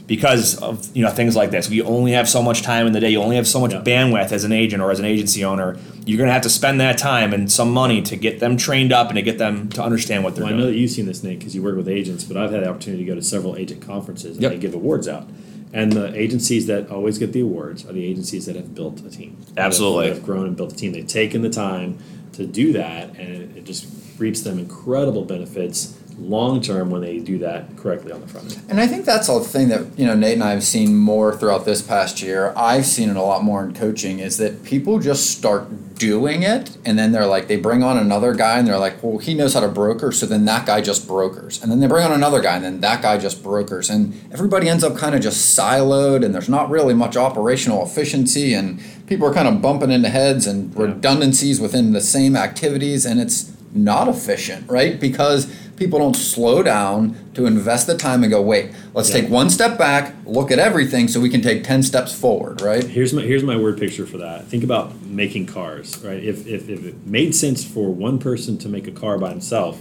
[0.07, 1.69] because of you know things like this.
[1.69, 3.09] You only have so much time in the day.
[3.09, 3.81] You only have so much Yeah.
[3.81, 5.77] bandwidth as an agent or as an agency owner.
[6.05, 8.93] You're going to have to spend that time and some money to get them trained
[8.93, 11.05] up and to get them to understand what they're Well, I know that you've seen
[11.05, 13.21] this, Nick, because you work with agents, but I've had the opportunity to go to
[13.21, 14.51] several agent conferences and Yep.
[14.53, 15.27] they give awards out.
[15.73, 19.09] And the agencies that always get the awards are the agencies that have built a
[19.09, 19.35] team.
[19.55, 20.07] That have- Absolutely.
[20.07, 20.93] That have grown and built a team.
[20.93, 21.97] They've taken the time
[22.33, 23.85] to do that, and it just
[24.17, 28.65] reaps them incredible benefits long term when they do that correctly on the front end.
[28.69, 31.35] And I think that's a thing that you know Nate and I have seen more
[31.35, 32.53] throughout this past year.
[32.57, 36.77] I've seen it a lot more in coaching is that people just start doing it,
[36.85, 39.53] and then they're like they bring on another guy, and they're like, well, he knows
[39.53, 42.41] how to broker, so then that guy just brokers, and then they bring on another
[42.41, 46.23] guy, and then that guy just brokers, and everybody ends up kind of just siloed,
[46.23, 50.45] and there's not really much operational efficiency, and people are kind of bumping into heads
[50.47, 50.83] and Yeah.
[50.83, 54.99] redundancies within the same activities, and it's not efficient, right?
[54.99, 55.47] Because
[55.77, 59.21] people don't slow down to invest the time and go, wait, let's Yeah.
[59.21, 62.83] take one step back, look at everything so we can take 10 steps forward, right?
[62.83, 64.47] Here's my here's my word picture for that.
[64.47, 66.21] Think about making cars, right?
[66.23, 69.79] If, if, if it made sense for one person to make a car by himself,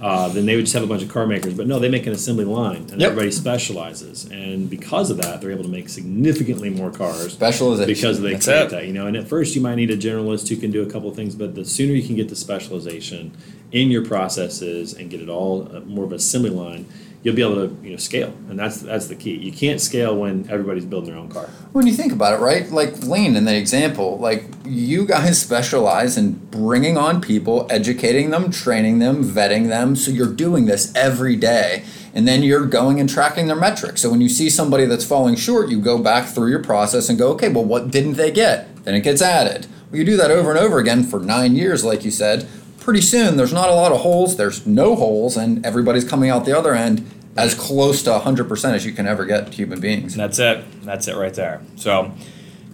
[0.00, 1.52] uh, then they would just have a bunch of car makers.
[1.54, 3.10] But no, they make an assembly line, and Yep.
[3.10, 4.24] everybody specializes.
[4.30, 7.86] And because of that, they're able to make significantly more cars Specialization.
[7.86, 8.70] because they That's create it.
[8.70, 8.86] that.
[8.86, 11.10] You know, and at first you might need a generalist who can do a couple
[11.10, 13.32] of things, but the sooner you can get the specialization
[13.72, 16.86] in your processes and get it all uh, more of an assembly line,
[17.22, 19.36] you'll be able to you know scale, and that's that's the key.
[19.36, 21.46] You can't scale when everybody's building their own car.
[21.72, 22.70] When you think about it, right?
[22.70, 28.50] Like Lean in the example, like you guys specialize in bringing on people, educating them,
[28.50, 29.96] training them, vetting them.
[29.96, 31.84] So you're doing this every day.
[32.12, 34.02] And then you're going and tracking their metrics.
[34.02, 37.16] So when you see somebody that's falling short, you go back through your process and
[37.16, 38.84] go, okay, well, what didn't they get?
[38.84, 39.68] Then it gets added.
[39.90, 42.48] Well, you do that over and over again for nine years, like you said.
[42.80, 46.44] Pretty soon, there's not a lot of holes, there's no holes, and everybody's coming out
[46.44, 50.14] the other end as close to 100% as you can ever get to human beings.
[50.14, 50.64] And That's it.
[50.82, 51.60] That's it right there.
[51.76, 52.12] So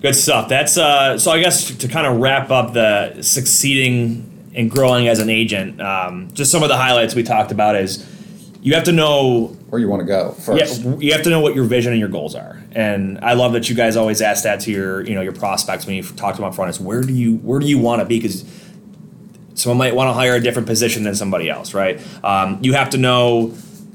[0.01, 0.49] good stuff.
[0.49, 5.19] That's uh, so I guess to kind of wrap up the succeeding and growing as
[5.19, 5.81] an agent.
[5.81, 8.07] Um, just some of the highlights we talked about is
[8.63, 10.83] you have to know where you want to go first.
[10.83, 12.61] yeah, you have to know what your vision and your goals are.
[12.73, 15.87] And I love that you guys always ask that to your, you know, your prospects
[15.87, 16.71] when you talk to them up front.
[16.71, 18.19] Is where do you where do you want to be?
[18.19, 18.45] Because
[19.57, 22.01] someone might want to hire a different position than somebody else, right?
[22.25, 23.53] Um, you have to know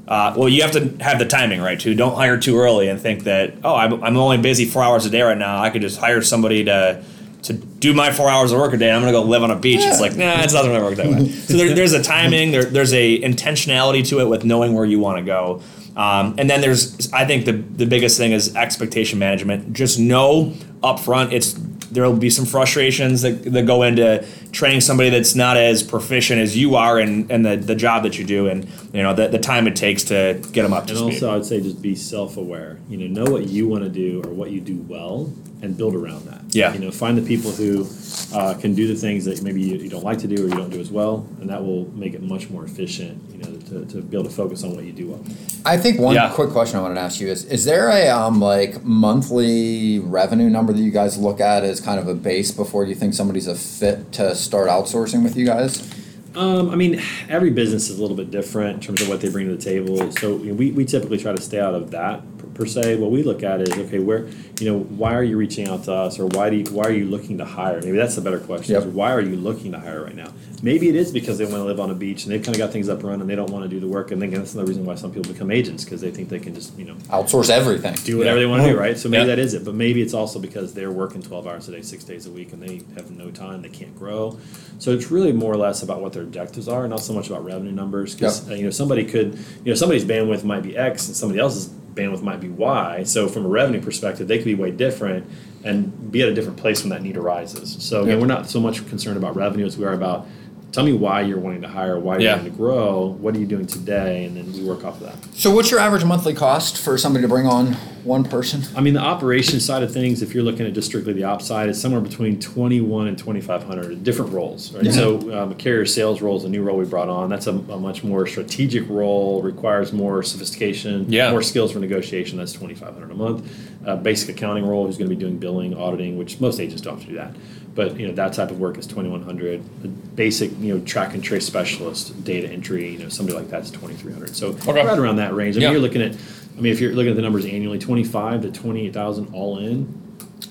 [0.08, 1.94] Uh, well, you have to have the timing right too.
[1.94, 5.10] Don't hire too early and think that oh, I'm, I'm only busy four hours a
[5.10, 5.62] day right now.
[5.62, 7.02] I could just hire somebody to
[7.44, 8.90] to do my four hours of work a day.
[8.90, 9.80] I'm gonna go live on a beach.
[9.80, 11.28] It's like nah, it's not gonna work that way.
[11.48, 12.50] so there, there's a timing.
[12.50, 15.62] There, there's a intentionality to it with knowing where you want to go.
[15.96, 19.72] Um, and then there's I think the the biggest thing is expectation management.
[19.72, 20.52] Just know
[20.82, 21.54] up front it's
[21.92, 26.40] there will be some frustrations that, that go into training somebody that's not as proficient
[26.40, 29.26] as you are in, in the, the job that you do and you know the,
[29.28, 31.14] the time it takes to get them up to And speed.
[31.24, 32.78] also, I'd say just be self-aware.
[32.88, 35.32] You know, know what you want to do or what you do well,
[35.62, 36.42] and build around that.
[36.50, 36.72] Yeah.
[36.74, 37.86] You know, find the people who
[38.34, 40.54] uh, can do the things that maybe you, you don't like to do or you
[40.54, 43.22] don't do as well, and that will make it much more efficient.
[43.30, 45.24] You know, to, to be able to focus on what you do well.
[45.64, 46.30] I think one Yeah.
[46.34, 50.50] quick question I wanted to ask you is: Is there a um, like monthly revenue
[50.50, 53.46] number that you guys look at as kind of a base before you think somebody's
[53.46, 55.88] a fit to start outsourcing with you guys?
[56.34, 59.28] Um, I mean, every business is a little bit different in terms of what they
[59.28, 60.10] bring to the table.
[60.12, 62.22] So you know, we, we typically try to stay out of that
[62.62, 62.96] per, se.
[62.96, 64.26] What we look at is okay, where
[64.60, 66.92] you know why are you reaching out to us, or why do you, why are
[66.92, 67.80] you looking to hire?
[67.80, 68.74] Maybe that's a better question.
[68.74, 68.82] Yep.
[68.84, 70.32] Is why are you looking to hire right now?
[70.62, 72.58] Maybe it is because they want to live on a beach and they've kind of
[72.60, 73.26] got things up and running.
[73.26, 75.32] They don't want to do the work, and then that's another reason why some people
[75.32, 77.94] become agents because they think they can just you know Outsource everything.
[78.04, 78.96] do whatever they want to do, right?
[78.96, 79.26] So maybe Yeah.
[79.36, 79.64] that is it.
[79.64, 82.52] But maybe it's also because they're working 12 hours a day, six days a week,
[82.52, 84.38] and they have no time, they can't grow.
[84.78, 87.44] So it's really more or less about what their objectives are, not so much about
[87.44, 88.14] revenue numbers.
[88.14, 88.52] Because Yep.
[88.52, 89.34] Uh, you know somebody could,
[89.64, 93.02] you know, somebody's bandwidth might be X, and somebody else's bandwidth might be Y.
[93.04, 95.26] So from a revenue perspective, they could be way different
[95.64, 97.76] and be at a different place when that need arises.
[97.80, 98.20] So again, Yep.
[98.20, 100.26] we're not so much concerned about revenue as we are about.
[100.72, 102.36] Tell me why you're wanting to hire, why you're Yeah.
[102.36, 105.16] wanting to grow, what are you doing today, and then we work off of that.
[105.34, 108.62] So, what's your average monthly cost for somebody to bring on one person?
[108.74, 111.44] I mean, the operation side of things, if you're looking at just strictly the ops
[111.44, 114.84] side, is somewhere between 21 and 2,500 different roles, right?
[114.84, 114.92] Yeah.
[114.92, 117.28] So, um, a carrier sales role is a new role we brought on.
[117.28, 121.32] That's a, a much more strategic role, requires more sophistication, Yeah.
[121.32, 122.38] more skills for negotiation.
[122.38, 123.44] That's 2,500 a month.
[123.86, 126.94] Uh, basic accounting role, who's going to be doing billing, auditing, which most agents don't
[126.94, 127.34] have to do that.
[127.74, 129.62] But you know that type of work is 2,100.
[129.84, 133.70] A basic, you know, track and trace specialist, data entry, you know, somebody like that's
[133.70, 134.36] 2,300.
[134.36, 134.72] So Okay.
[134.84, 135.56] right around that range.
[135.56, 135.70] I mean, Yeah.
[135.72, 136.14] you're looking at
[136.56, 139.88] I mean, if you're looking at the numbers annually, twenty-five to twenty-eight thousand all in.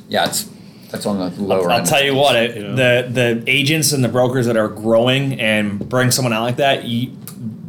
[0.09, 0.49] Yeah, it's
[0.89, 1.81] that's on the lower end.
[1.81, 2.75] I'll tell you what, it, You know?
[2.75, 6.85] the the agents and the brokers that are growing and bring someone out like that,
[6.85, 7.11] you,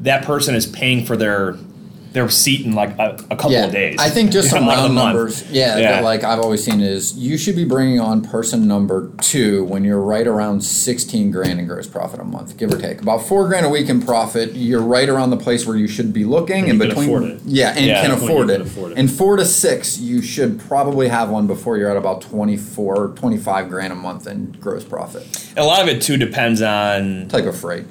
[0.01, 1.57] that person is paying for their
[2.13, 3.97] their seat in like a, a couple yeah, of days.
[3.99, 5.49] I think just some round numbers.
[5.51, 5.93] Yeah, Yeah.
[5.93, 9.83] that, like I've always seen is you should be bringing on person number two when
[9.85, 13.01] you're right around sixteen grand in gross profit a month, give or take.
[13.03, 14.53] About four grand a week in profit.
[14.55, 17.09] You're right around the place where you should be looking, And and you can between
[17.09, 17.41] afford it.
[17.47, 18.03] yeah, and Yeah.
[18.03, 18.67] can When you afford can it.
[18.67, 18.99] afford it.
[18.99, 23.69] And four to six, you should probably have one before you're at about 24, 25
[23.69, 25.27] grand a month in gross profit.
[25.57, 27.85] a lot of it too depends on Type of freight.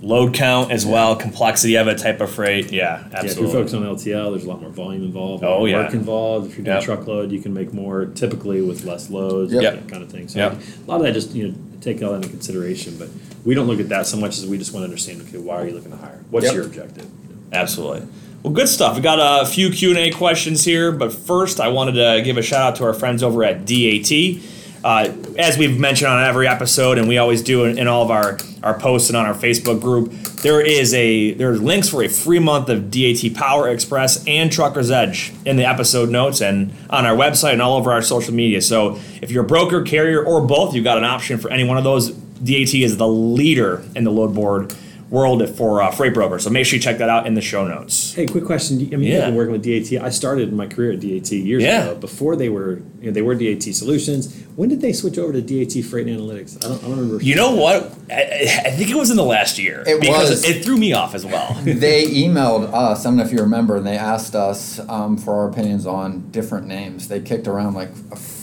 [0.00, 2.72] Load count as well, complexity of it, type of freight.
[2.72, 3.52] Yeah, Yeah, if you're absolutely.
[3.52, 5.42] focused on LTL, there's a lot more volume involved.
[5.44, 5.82] Oh, more yeah.
[5.82, 6.50] work involved.
[6.50, 6.84] If you're doing Yep.
[6.84, 9.62] truckload, you can make more typically with less loads, Yep.
[9.62, 10.28] that kind of thing.
[10.28, 10.52] So Yep.
[10.86, 12.94] a lot of that just you know take all that into consideration.
[12.98, 13.08] But
[13.44, 15.20] we don't look at that so much as we just want to understand.
[15.28, 16.20] Okay, why are you looking to hire?
[16.30, 17.06] What's your objective?
[17.52, 18.02] Absolutely.
[18.44, 18.94] Well, good stuff.
[18.94, 22.36] We got a few Q and A questions here, but first, I wanted to give
[22.36, 24.38] a shout out to our friends over at DAT.
[24.84, 28.12] Uh, as we've mentioned on every episode, and we always do in, in all of
[28.12, 28.38] our,
[28.78, 32.68] posts and on our Facebook group, there is a there's links for a free month
[32.68, 37.52] of DAT Power Express and Trucker's Edge in the episode notes and on our website
[37.52, 38.60] and all over our social media.
[38.60, 41.78] So if you're a broker, carrier, or both, you've got an option for any one
[41.78, 42.10] of those.
[42.10, 44.72] DAT is the leader in the load board
[45.10, 46.44] world for uh, freight brokers.
[46.44, 48.12] So make sure you check that out in the show notes.
[48.14, 48.78] Hey, quick question.
[48.92, 49.16] I mean, Yeah.
[49.16, 50.02] you've been working with DAT.
[50.02, 51.84] I started my career at DAT years Yeah.
[51.84, 51.94] ago.
[51.94, 54.34] Before they were, you know, they were DAT Solutions.
[54.56, 56.56] When did they switch over to DAT Freight and Analytics?
[56.62, 57.24] I don't, I don't remember.
[57.24, 57.90] You know what?
[58.10, 60.44] I, I think it was in the last year It because was.
[60.44, 61.54] it threw me off as well.
[61.64, 63.00] they emailed us.
[63.00, 66.28] I don't know if you remember, and they asked us um, for our opinions on
[66.32, 67.08] different names.
[67.08, 67.90] They kicked around like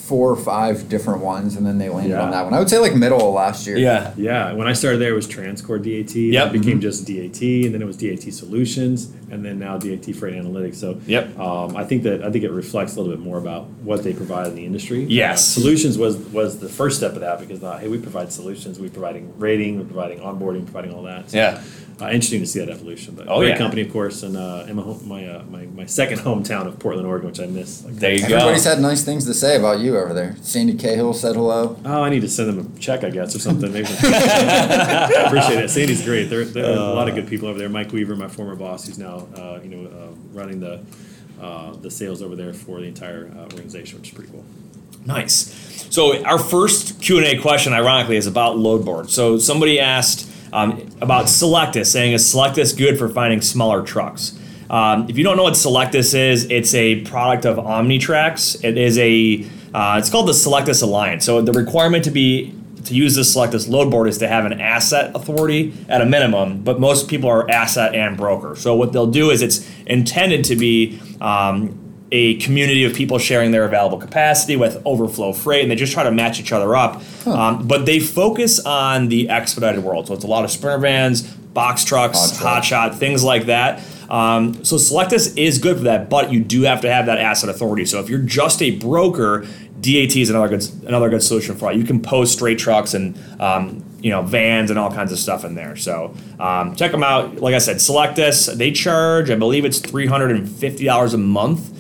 [0.08, 2.22] four or five different ones, and then they landed Yeah.
[2.22, 2.54] on that one.
[2.54, 3.76] I would say like middle of last year.
[3.78, 4.12] yeah.
[4.16, 6.16] Yeah, when I started there, it was Transcore DAT.
[6.16, 6.48] Yep.
[6.48, 10.36] It became just DAT, and then it was DAT Solutions, and then now DAT Freight
[10.36, 10.76] Analytics.
[10.76, 11.40] So, Yep.
[11.40, 14.14] um, I think that I think it reflects a little bit more about what they
[14.14, 15.06] provide in the industry.
[15.10, 15.40] Yes.
[15.58, 18.80] Uh, solutions was was the first step of that because uh, hey, we provide solutions,
[18.80, 21.32] we're providing rating, we're providing onboarding, providing all that.
[21.32, 21.62] So, Yeah.
[22.02, 23.16] Uh, interesting to see that evolution.
[23.16, 23.58] But Oh, great yeah.
[23.58, 27.08] company, of course, and uh, in my, my, uh, my my second hometown of Portland,
[27.08, 27.86] Oregon, which I miss.
[27.86, 28.36] Like, There you go.
[28.36, 30.36] Everybody's had nice things to say about you over there.
[30.42, 31.80] Sandy Cahill said hello.
[31.86, 33.72] Oh, I need to send them a check, I guess, or something.
[33.72, 33.88] Maybe.
[33.94, 35.70] Appreciate it.
[35.70, 36.26] Sandy's great.
[36.26, 37.70] There, there are a lot of good people over there.
[37.70, 40.82] Mike Weaver, my former boss, who's now uh, you know uh, running the
[41.42, 44.44] uh, the sales over there for the entire uh, organization, which is pretty cool.
[45.06, 45.54] Nice.
[45.92, 49.10] So our first Q and A question, ironically, is about load board.
[49.10, 54.40] So somebody asked um, about Sylectus, saying is Sylectus good for finding smaller trucks?
[54.70, 58.64] Um, if you don't know what Sylectus is, it's a product of Omnitracs.
[58.64, 61.26] It is a uh, it's called the Sylectus Alliance.
[61.26, 64.62] So the requirement to be to use this Sylectus load board is to have an
[64.62, 68.56] asset authority at a minimum, but most people are asset and broker.
[68.56, 73.52] So what they'll do is it's intended to be um, a community of people sharing
[73.52, 77.02] their available capacity with overflow freight, and they just try to match each other up.
[77.28, 80.08] Um, but they focus on the expedited world.
[80.08, 82.44] So it's a lot of sprinter vans, box trucks, Hot trucks.
[82.44, 83.84] hot shot, things like that.
[84.10, 87.50] Um, so Sylectus is good for that, but you do have to have that asset
[87.50, 87.86] authority.
[87.86, 89.48] So if you're just a broker,
[89.82, 91.78] DAT is another good another good solution for it.
[91.78, 95.44] You can post straight trucks and um, you know vans and all kinds of stuff
[95.44, 95.76] in there.
[95.76, 97.38] So um, check them out.
[97.38, 101.18] Like I said, Sylectus they charge I believe it's three hundred and fifty dollars a
[101.18, 101.72] month.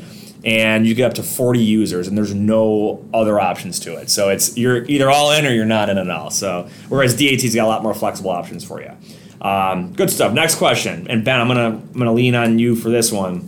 [0.45, 4.11] And you get up to 40 users, and there's no other options to it.
[4.11, 6.29] So it's you're either all in or you're not in at all.
[6.29, 8.91] So whereas DAT's got a lot more flexible options for you.
[9.41, 10.33] Um, good stuff.
[10.33, 13.41] Next question, and Ben, I'm gonna I'm gonna lean on you for this one.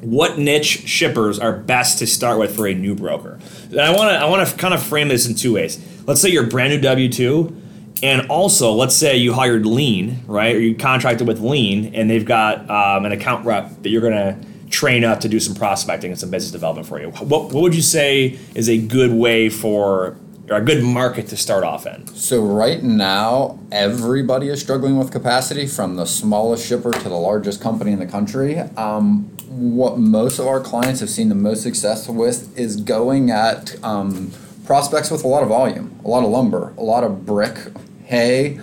[0.00, 3.38] What niche shippers are best to start with for a new broker?
[3.70, 5.80] And I want to I want to kind of frame this in two ways.
[6.06, 7.56] Let's say you're brand new W two,
[8.02, 12.24] and also let's say you hired Lean, right, or you contracted with Lean, and they've
[12.24, 14.38] got um, an account rep that you're gonna
[14.72, 17.10] train up to do some prospecting and some business development for you.
[17.10, 20.16] What what would you say is a good way for
[20.50, 22.06] or a good market to start off in?
[22.08, 27.60] So right now, everybody is struggling with capacity, from the smallest shipper to the largest
[27.60, 28.58] company in the country.
[28.58, 33.82] Um, what most of our clients have seen the most success with is going at
[33.84, 34.32] um,
[34.64, 37.58] prospects with a lot of volume, a lot of lumber, a lot of brick,
[38.04, 38.58] hay,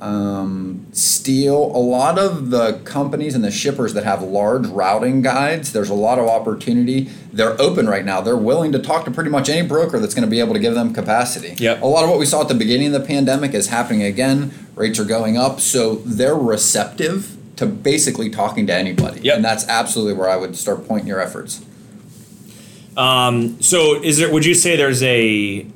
[0.00, 1.56] um, steel.
[1.76, 5.94] A lot of the companies and the shippers that have large routing guides, there's a
[5.94, 7.10] lot of opportunity.
[7.32, 8.20] They're open right now.
[8.20, 10.60] They're willing to talk to pretty much any broker that's going to be able to
[10.60, 11.54] give them capacity.
[11.58, 11.82] Yep.
[11.82, 14.52] A lot of what we saw at the beginning of the pandemic is happening again.
[14.74, 19.20] Rates are going up, so they're receptive to basically talking to anybody.
[19.20, 19.36] Yep.
[19.36, 21.64] And that's absolutely where I would start pointing your efforts.
[22.96, 24.32] Um, so, is there?
[24.32, 25.66] Would you say there's a?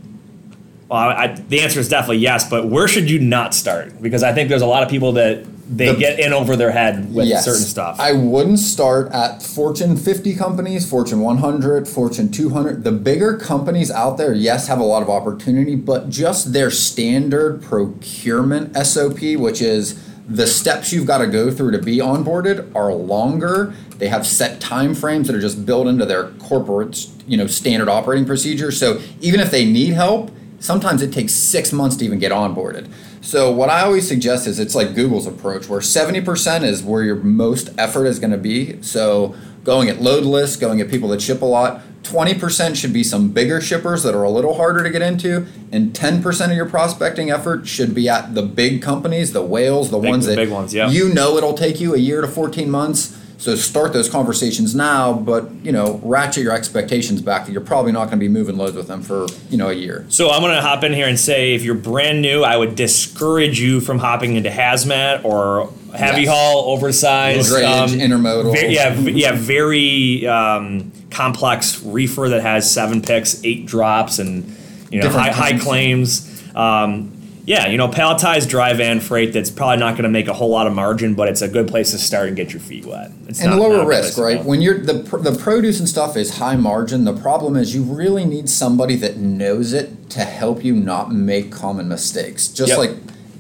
[0.88, 2.48] Well, I, I, the answer is definitely yes.
[2.48, 4.00] But where should you not start?
[4.02, 6.70] Because I think there's a lot of people that they The- get in over their
[6.72, 7.46] head with Yes.
[7.46, 7.96] certain stuff.
[7.98, 12.84] I wouldn't start at Fortune 50 companies, Fortune 100, Fortune 200.
[12.84, 17.62] The bigger companies out there, yes, have a lot of opportunity, but just their standard
[17.62, 22.92] procurement SOP, which is the steps you've got to go through to be onboarded, are
[22.92, 23.72] longer.
[23.98, 27.88] They have set time frames that are just built into their corporate, you know, standard
[27.88, 28.78] operating procedures.
[28.78, 30.30] So even if they need help,
[30.64, 32.90] sometimes it takes six months to even get onboarded.
[33.20, 37.02] So what I always suggest is it's like Google's approach, where seventy percent is where
[37.02, 38.82] your most effort is going to be.
[38.82, 41.82] So going at load lists, going at people that ship a lot.
[42.02, 45.46] Twenty percent should be some bigger shippers that are a little harder to get into,
[45.72, 49.90] and ten percent of your prospecting effort should be at the big companies, the whales,
[49.90, 50.90] the Big- ones the that big ones, yeah.
[50.90, 53.18] you know it'll take you a year to fourteen months.
[53.44, 57.92] So start those conversations now, but you know, ratchet your expectations back that you're probably
[57.92, 60.06] not going to be moving loads with them for you know a year.
[60.08, 63.60] So I'm gonna hop in here and say, if you're brand new, I would discourage
[63.60, 66.30] you from hopping into hazmat or heavy Yes.
[66.30, 68.50] haul, oversized, um, intermodal.
[68.54, 74.56] ve- yeah, yeah, very um, complex reefer that has seven picks, eight drops, and
[74.90, 76.30] you know Different high, high claims.
[76.54, 77.13] Um,
[77.46, 80.48] yeah, you know, palletized dry van freight that's probably not going to make a whole
[80.48, 83.10] lot of margin, but it's a good place to start and get your feet wet.
[83.28, 84.42] It's and not- lower risk, right?
[84.44, 87.04] When you're the the produce and stuff is high margin.
[87.04, 91.50] The problem is you really need somebody that knows it to help you not make
[91.52, 92.48] common mistakes.
[92.48, 92.78] Just Yep.
[92.78, 92.90] like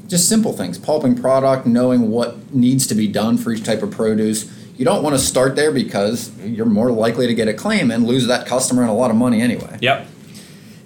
[0.06, 3.90] just simple things, pulping product, knowing what needs to be done for each type of
[3.90, 4.44] produce.
[4.76, 8.06] You don't want to start there because you're more likely to get a claim and
[8.06, 9.78] lose that customer and a lot of money anyway.
[9.80, 10.08] Yep.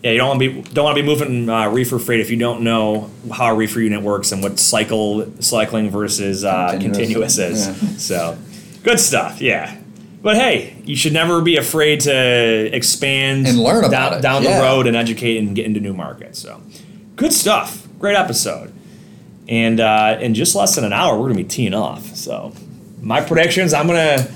[0.02, 2.30] Yeah, you don't want to be don't want to be moving uh, reefer freight if
[2.30, 7.36] you don't know how a reefer unit works and what cycle cycling versus uh, continuous.
[7.36, 7.66] Continuous, is.
[7.66, 7.88] yeah.
[7.98, 8.38] So,
[8.84, 9.40] good stuff.
[9.40, 9.76] Yeah.
[10.22, 14.42] But hey, you should never be afraid to expand And learn about down, it, down
[14.44, 16.38] the road and educate and get into new markets.
[16.38, 16.60] So,
[17.16, 17.86] good stuff.
[17.98, 18.72] Great episode.
[19.48, 22.14] And uh, in just less than an hour, we're gonna be teeing off.
[22.14, 22.52] So,
[23.00, 24.28] my predictions, I'm gonna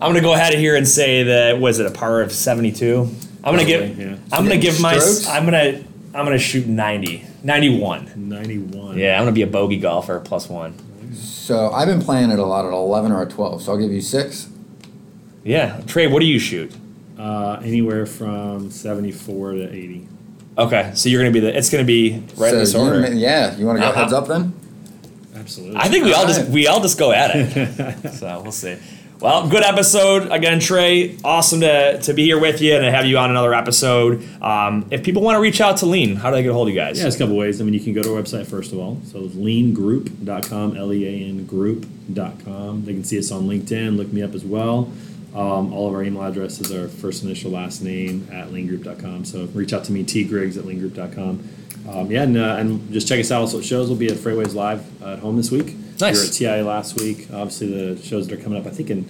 [0.00, 3.10] I'm gonna go ahead of here and say that was it a par of 72.
[3.46, 4.16] I'm gonna give yeah.
[4.32, 5.28] I'm gonna give my Strokes?
[5.28, 5.82] I'm gonna
[6.14, 8.12] I'm gonna shoot 90 91.
[8.16, 8.98] 91.
[8.98, 10.74] Yeah, I'm gonna be a bogey golfer plus one.
[11.14, 13.62] So I've been playing it a lot at eleven or a twelve.
[13.62, 14.48] So I'll give you six.
[15.44, 16.72] Yeah, Trey, what do you shoot?
[17.16, 20.08] Uh, anywhere from 74 to 80.
[20.58, 23.14] Okay, so you're gonna be the it's gonna be right in this So you order.
[23.14, 24.00] yeah, you want to go Uh-huh.
[24.02, 24.52] heads up then?
[25.36, 25.76] Absolutely.
[25.76, 28.12] I think we all just we all just go at it.
[28.14, 28.76] so we'll see.
[29.18, 31.16] Well, good episode again, Trey.
[31.24, 34.22] Awesome to, to be here with you and to have you on another episode.
[34.42, 36.68] Um, if people want to reach out to Lean, how do they get a hold
[36.68, 36.98] of you guys?
[36.98, 37.58] Yeah, there's a couple ways.
[37.58, 39.00] I mean, you can go to our website first of all.
[39.06, 42.84] So leangroup.com, L E A N group.com.
[42.84, 43.96] They can see us on LinkedIn.
[43.96, 44.92] Look me up as well.
[45.34, 49.24] Um, all of our email addresses are first initial last name at leangroup.com.
[49.24, 51.48] So reach out to me, T Griggs at leangroup.com.
[51.88, 53.46] Um, yeah, and, uh, and just check us out.
[53.46, 55.74] So shows will be at Freightways Live at home this week.
[56.00, 56.14] Nice.
[56.16, 57.28] We were at TIA last week.
[57.32, 58.66] Obviously, the shows that are coming up.
[58.66, 59.06] I think in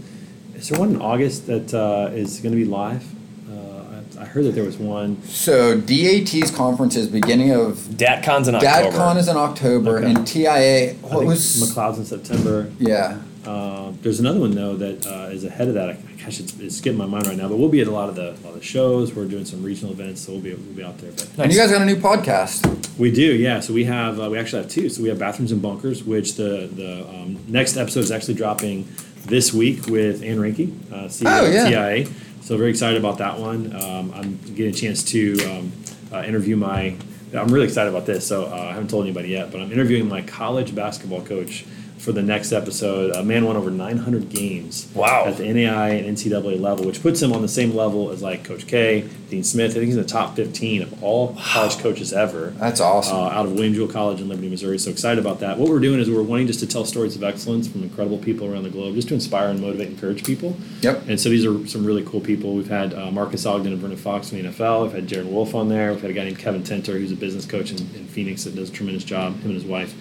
[0.55, 3.05] is there one in August that uh, is going to be live?
[3.51, 3.83] Uh,
[4.19, 5.23] I, I heard that there was one.
[5.25, 8.97] So DAT's conference is beginning of DatCon's in October.
[8.97, 10.11] DatCon is in October Okay.
[10.11, 10.91] and TIA.
[10.91, 11.63] I What think was?
[11.75, 12.71] McLeod's in September.
[12.79, 13.21] Yeah.
[13.47, 15.91] Uh, there's another one though that uh, is ahead of that.
[15.91, 15.93] I,
[16.23, 17.49] gosh, it's, it's skipping my mind right now.
[17.49, 19.15] But we'll be at a lot of the, lot of the shows.
[19.15, 21.13] We're doing some regional events, so we'll be we'll be out there.
[21.13, 22.97] But And you guys got a new podcast.
[22.99, 23.61] we do, yeah.
[23.61, 24.89] So we have uh, we actually have two.
[24.89, 28.89] So we have bathrooms and bunkers, which the the um, next episode is actually dropping
[29.27, 31.65] this week with Anne Reinke, uh, CEO Oh, yeah.
[31.99, 32.15] of TIA.
[32.43, 33.75] So very excited about that one.
[33.75, 35.73] Um, I'm getting a chance to um,
[36.13, 36.97] uh, interview my.
[37.35, 38.25] I'm really excited about this.
[38.27, 41.65] So uh, I haven't told anybody yet, but I'm interviewing my college basketball coach
[42.07, 43.11] for the next episode.
[43.17, 44.89] A man won over 900 games.
[44.95, 45.25] Wow.
[45.27, 48.45] At the NAIA and NCAA level, which puts him on the same level as like
[48.45, 49.73] Coach K, Dean Smith.
[49.73, 53.17] I think he's in the top 15 of all college coaches ever That's awesome.
[53.17, 54.79] uh, out of William Jewell College in Liberty, Missouri.
[54.79, 55.59] So excited about that.
[55.59, 58.47] What we're doing is we're wanting just to tell stories of excellence from incredible people
[58.47, 60.57] around the globe, just to inspire and motivate and encourage people.
[60.83, 61.09] Yep.
[61.09, 62.55] And so these are some really cool people.
[62.55, 64.85] We've had uh, Marcus Ogden and Brendan Fox from the NFL.
[64.85, 65.91] We've had Jared Wolfe on there.
[65.91, 68.55] We've had a guy named Kevin Tenter, who's a business coach in, in Phoenix that
[68.55, 69.93] does a tremendous job, him and his wife.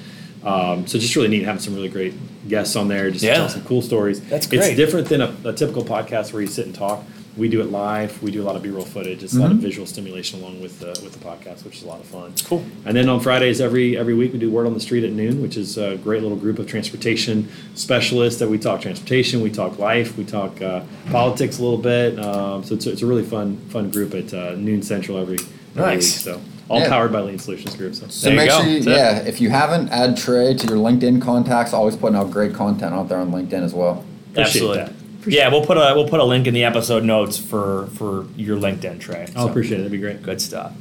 [0.45, 2.13] Um, so just really neat having some really great
[2.47, 3.35] guests on there, just to Yeah.
[3.37, 4.21] tell some cool stories.
[4.21, 4.61] That's great.
[4.61, 7.03] It's different than a, a typical podcast where you sit and talk.
[7.35, 8.23] We do it live.
[8.23, 9.21] We do a lot of B-roll footage.
[9.21, 11.87] It's a lot of visual stimulation along with the with the podcast, which is a
[11.87, 12.33] lot of fun.
[12.45, 12.63] Cool.
[12.85, 15.41] And then on Fridays, every every week, we do Word on the Street at noon,
[15.41, 19.77] which is a great little group of transportation specialists that we talk transportation, we talk
[19.79, 20.81] life, we talk uh,
[21.11, 22.17] politics a little bit.
[22.23, 25.37] Um, so it's, a- it's a really fun fun group at uh, noon central every,
[25.75, 26.25] every Nice.
[26.25, 26.35] week.
[26.35, 26.89] So all Yeah.
[26.89, 27.95] powered by Lean Solutions Group.
[27.95, 28.57] So So There you make go.
[28.61, 29.23] sure, you, That's it.
[29.25, 31.73] yeah, if you haven't, add Trey to your LinkedIn contacts.
[31.73, 34.03] Always putting out great content out there on LinkedIn as well.
[34.31, 34.77] Appreciate Absolutely.
[34.77, 34.91] that.
[35.27, 38.57] Yeah, we'll put a we'll put a link in the episode notes for for your
[38.57, 39.25] LinkedIn, Trey.
[39.35, 39.83] I'll So, appreciate it.
[39.83, 40.21] That'd be great.
[40.21, 40.71] Good stuff.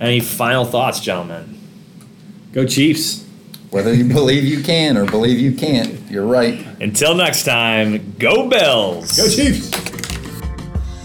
[0.00, 1.58] Any final thoughts, gentlemen?
[2.52, 3.24] Go Chiefs.
[3.70, 6.64] Whether you believe you can or believe you can't, you're right.
[6.80, 9.16] Until next time, go Bills.
[9.16, 9.70] Go Chiefs.